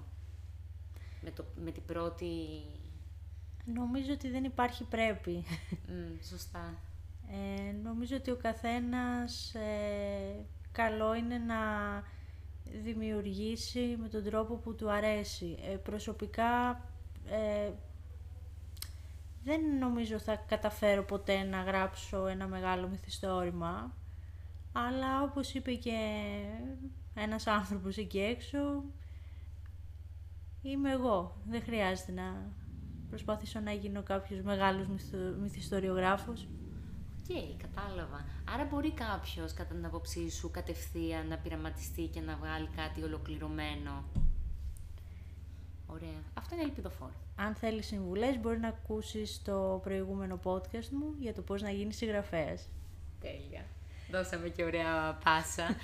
Με, 1.22 1.32
το, 1.32 1.46
με 1.64 1.72
την 1.72 1.86
πρώτη 1.86 2.62
Νομίζω 3.74 4.14
ότι 4.14 4.30
δεν 4.30 4.44
υπάρχει 4.44 4.84
πρέπει. 4.84 5.44
σωστά. 6.30 6.74
Ε, 7.32 7.72
νομίζω 7.84 8.16
ότι 8.16 8.32
ο 8.32 8.36
καθένας 8.36 9.54
ε, 9.56 10.46
καλό 10.72 11.16
είναι 11.16 11.38
να 11.38 11.56
δημιουργήσει 12.84 13.98
με 14.02 14.08
τον 14.08 14.24
τρόπο 14.24 14.56
που 14.56 14.76
του 14.76 14.92
αρέσει. 14.92 15.58
Ε, 15.72 15.76
προσωπικά 15.76 16.82
ε, 17.30 17.72
δεν 19.46 19.78
νομίζω 19.80 20.20
θα 20.20 20.36
καταφέρω 20.36 21.04
ποτέ 21.04 21.44
να 21.44 21.62
γράψω 21.62 22.28
ένα 22.28 22.48
μεγάλο 22.48 22.88
μυθιστόρημα, 22.88 23.94
αλλά 24.74 25.22
όπως 25.24 25.54
είπε 25.54 25.74
και 25.74 25.98
ένας 27.16 27.48
άνθρωπος 27.48 27.98
εκεί 27.98 28.20
έξω, 28.20 28.84
είμαι 30.62 30.92
εγώ. 30.92 31.38
Δεν 31.50 31.62
χρειάζεται 31.62 32.12
να 32.12 32.52
προσπαθήσω 33.10 33.60
να 33.60 33.72
γίνω 33.72 34.04
κάποιος 34.04 34.42
μεγάλος 34.42 34.88
μυθιστοριογράφος. 35.42 36.48
OK, 37.20 37.36
okay, 37.36 37.56
κατάλαβα. 37.62 38.26
Άρα 38.54 38.64
μπορεί 38.66 38.92
κάποιος 38.92 39.54
κατά 39.54 39.74
την 39.74 39.86
άποψή 39.86 40.32
σου 40.32 40.52
κατευθείαν 40.52 41.28
να 41.28 41.38
πειραματιστεί 41.38 42.08
και 42.08 42.22
να 42.22 42.36
βγάλει 42.36 42.70
κάτι 42.76 43.04
ολοκληρωμένο. 43.04 44.04
Ωραία. 45.88 46.24
Αυτό 46.34 46.56
είναι 46.56 46.64
ελπιδοφόρο. 46.64 47.14
Αν 47.36 47.56
θέλεις 47.56 47.86
συμβουλές 47.86 48.40
μπορεί 48.40 48.60
να 48.60 48.68
ακούσεις 48.68 49.42
το 49.44 49.80
προηγούμενο 49.84 50.40
podcast 50.44 50.88
μου 50.92 51.16
για 51.20 51.34
το 51.34 51.42
πώς 51.42 51.62
να 51.62 51.70
γίνεις 51.70 51.96
συγγραφέας. 51.96 52.68
Τέλεια. 53.22 53.66
Δώσαμε 54.12 54.50
και 54.50 54.64
ωραία 54.64 55.20
πάσα 55.24 55.76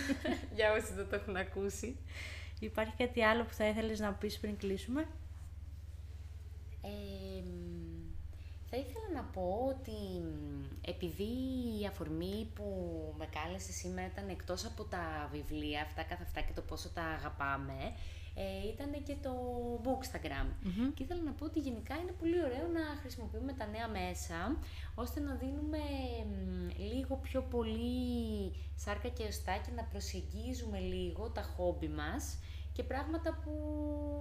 για 0.56 0.72
όσοι 0.72 0.92
δεν 0.94 1.08
το 1.08 1.14
έχουν 1.14 1.36
ακούσει. 1.36 1.96
Υπάρχει 2.60 2.94
κάτι 2.96 3.22
άλλο 3.22 3.44
που 3.44 3.52
θα 3.52 3.66
ήθελες 3.66 4.00
να 4.00 4.12
πεις 4.12 4.38
πριν 4.38 4.56
κλείσουμε; 4.56 5.06
Θα 8.70 8.76
ήθελα 8.76 9.08
να 9.14 9.22
πω 9.22 9.74
ότι 9.76 10.22
επειδή 10.86 11.32
η 11.80 11.86
αφορμή 11.86 12.48
που 12.54 12.64
με 13.18 13.26
κάλεσε 13.26 13.72
σήμερα 13.72 14.06
ήταν 14.06 14.28
εκτός 14.28 14.64
από 14.64 14.84
τα 14.84 15.28
βιβλία, 15.32 15.82
αυτά 15.82 16.02
καθ' 16.02 16.20
αυτά 16.20 16.40
και 16.40 16.52
το 16.54 16.60
πόσο 16.60 16.88
τα 16.88 17.02
αγαπάμε, 17.02 17.92
ε, 18.34 18.68
ήταν 18.72 19.02
και 19.02 19.16
το 19.22 19.32
Bookstagram. 19.84 20.48
Και 20.94 21.02
ήθελα 21.02 21.22
να 21.22 21.32
πω 21.32 21.44
ότι 21.44 21.60
γενικά 21.60 21.94
είναι 21.94 22.12
πολύ 22.18 22.42
ωραίο 22.44 22.66
να 22.72 22.80
χρησιμοποιούμε 23.00 23.52
τα 23.52 23.66
νέα 23.66 23.88
μέσα, 23.88 24.56
ώστε 24.94 25.20
να 25.20 25.34
δίνουμε 25.34 25.78
λίγο 26.76 27.16
πιο 27.16 27.42
πολύ 27.42 28.52
σάρκα 28.76 29.08
και 29.08 29.24
οστά 29.24 29.52
και 29.56 29.70
να 29.76 29.82
προσεγγίζουμε 29.82 30.78
λίγο 30.78 31.30
τα 31.30 31.42
χόμπι 31.42 31.88
μας 31.88 32.38
και 32.72 32.82
πράγματα 32.82 33.38
που 33.44 33.52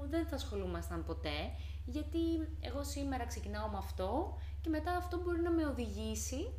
δεν 0.10 0.26
θα 0.26 0.36
ασχολούμασταν 0.36 1.06
ποτέ 1.06 1.52
γιατί 1.86 2.20
εγώ 2.60 2.84
σήμερα 2.84 3.26
ξεκινάω 3.26 3.68
με 3.68 3.78
αυτό 3.78 4.38
και 4.62 4.70
μετά 4.70 4.96
αυτό 4.96 5.22
μπορεί 5.22 5.42
να 5.42 5.52
με 5.52 5.66
οδηγήσει 5.66 6.52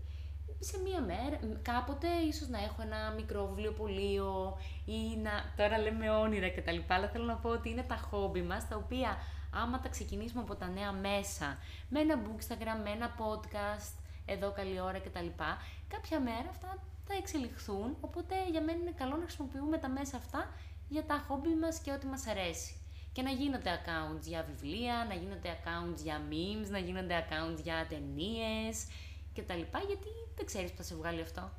σε 0.59 0.79
μία 0.79 1.01
μέρα, 1.01 1.39
κάποτε 1.63 2.09
ίσως 2.29 2.49
να 2.49 2.59
έχω 2.59 2.83
ένα 2.83 3.13
μικρό 3.17 3.47
βιβλιοπωλείο 3.47 4.59
ή 4.85 5.17
να, 5.23 5.31
τώρα 5.57 5.79
λέμε 5.79 6.11
όνειρα 6.11 6.49
και 6.49 6.61
τα 6.61 6.73
λοιπά, 6.73 6.95
αλλά 6.95 7.09
θέλω 7.09 7.25
να 7.25 7.35
πω 7.35 7.49
ότι 7.49 7.69
είναι 7.71 7.83
τα 7.83 7.97
χόμπι 7.97 8.43
μας, 8.43 8.69
τα 8.69 8.77
οποία 8.77 9.17
άμα 9.55 9.81
τα 9.81 9.89
ξεκινήσουμε 9.89 10.43
από 10.43 10.55
τα 10.55 10.67
νέα 10.69 10.93
μέσα, 10.93 11.59
με 11.89 12.01
ένα 12.01 12.23
bookstagram, 12.23 12.79
με 12.85 12.91
ένα 12.91 13.17
podcast, 13.19 13.95
εδώ 14.27 14.53
καλή 14.53 14.81
ώρα 14.81 14.99
και 14.99 15.09
τα 15.09 15.21
λοιπά, 15.21 15.59
κάποια 15.89 16.21
μέρα 16.21 16.49
αυτά 16.51 16.79
θα 17.07 17.15
εξελιχθούν, 17.15 17.97
οπότε 18.01 18.35
για 18.51 18.63
μένα 18.63 18.79
είναι 18.79 18.95
καλό 18.97 19.17
να 19.17 19.23
χρησιμοποιούμε 19.23 19.79
τα 19.79 19.89
μέσα 19.89 20.17
αυτά 20.17 20.51
για 20.89 21.05
τα 21.05 21.25
χόμπι 21.29 21.55
μας 21.55 21.79
και 21.79 21.93
ό,τι 21.93 22.07
μας 22.07 22.27
αρέσει. 22.27 22.77
Και 23.13 23.23
να 23.23 23.31
γίνονται 23.31 23.71
accounts 23.79 24.23
για 24.23 24.47
βιβλία, 24.51 25.07
να 25.09 25.15
γίνονται 25.15 25.59
accounts 25.59 26.03
για 26.03 26.21
memes, 26.31 26.69
να 26.71 26.79
γίνονται 26.79 27.27
accounts 27.27 27.63
για 27.63 27.87
ταινίες 27.89 28.87
και 29.33 29.43
τα 29.43 29.55
λοιπά, 29.55 29.79
γιατί 29.79 30.07
δεν 30.37 30.47
ξέρεις 30.47 30.71
που 30.71 30.77
θα 30.77 30.83
σε 30.83 30.95
βγάλει 30.95 31.21
αυτό. 31.21 31.51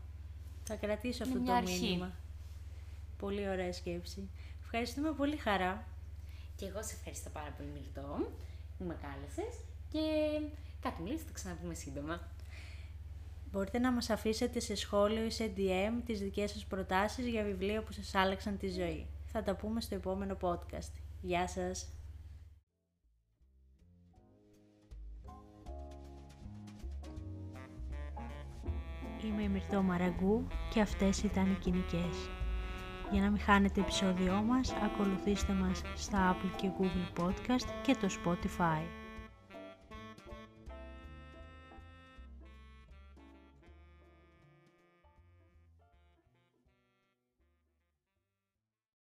Θα 0.63 0.75
κρατήσω 0.75 1.23
αυτό 1.23 1.39
το 1.39 1.61
μήνυμα. 1.63 2.11
Πολύ 3.17 3.49
ωραία 3.49 3.73
σκέψη. 3.73 4.29
Ευχαριστούμε 4.63 5.11
πολύ 5.11 5.37
χαρά. 5.37 5.87
Και 6.55 6.65
εγώ 6.65 6.83
σε 6.83 6.95
ευχαριστώ 6.95 7.29
πάρα 7.29 7.49
πολύ 7.57 7.69
Μιλτό 7.69 8.27
που 8.77 8.83
με 8.83 8.97
κάλεσες 9.01 9.59
και 9.89 9.99
κάτι 10.81 11.01
μιλήσει, 11.01 11.23
θα 11.23 11.31
ξαναπούμε 11.33 11.73
σύντομα. 11.73 12.27
Μπορείτε 13.51 13.79
να 13.79 13.91
μας 13.91 14.09
αφήσετε 14.09 14.59
σε 14.59 14.75
σχόλιο 14.75 15.25
ή 15.25 15.29
σε 15.29 15.51
DM 15.57 16.01
τις 16.05 16.19
δικές 16.19 16.51
σας 16.51 16.65
προτάσεις 16.65 17.27
για 17.27 17.43
βιβλία 17.43 17.83
που 17.83 17.91
σας 17.91 18.15
άλλαξαν 18.15 18.57
τη 18.57 18.69
ζωή. 18.69 19.07
Θα 19.25 19.43
τα 19.43 19.55
πούμε 19.55 19.81
στο 19.81 19.95
επόμενο 19.95 20.37
podcast. 20.41 20.91
Γεια 21.21 21.47
σας! 21.47 21.87
Είμαι 29.23 29.43
η 29.43 29.49
Μυρτώ 29.49 29.81
Μαραγκού 29.81 30.47
και 30.69 30.81
αυτές 30.81 31.23
ήταν 31.23 31.51
οι 31.51 31.57
κοινικές. 31.59 32.29
Για 33.11 33.21
να 33.21 33.29
μην 33.29 33.39
χάνετε 33.39 33.81
επεισόδιό 33.81 34.43
μας, 34.47 34.73
ακολουθήστε 34.83 35.53
μας 35.53 35.81
στα 35.95 36.35
Apple 36.35 36.51
και 36.55 36.69
Google 36.79 37.23
Podcast 37.23 37.67
και 37.81 37.95
το 37.95 38.07
Spotify. 38.23 39.02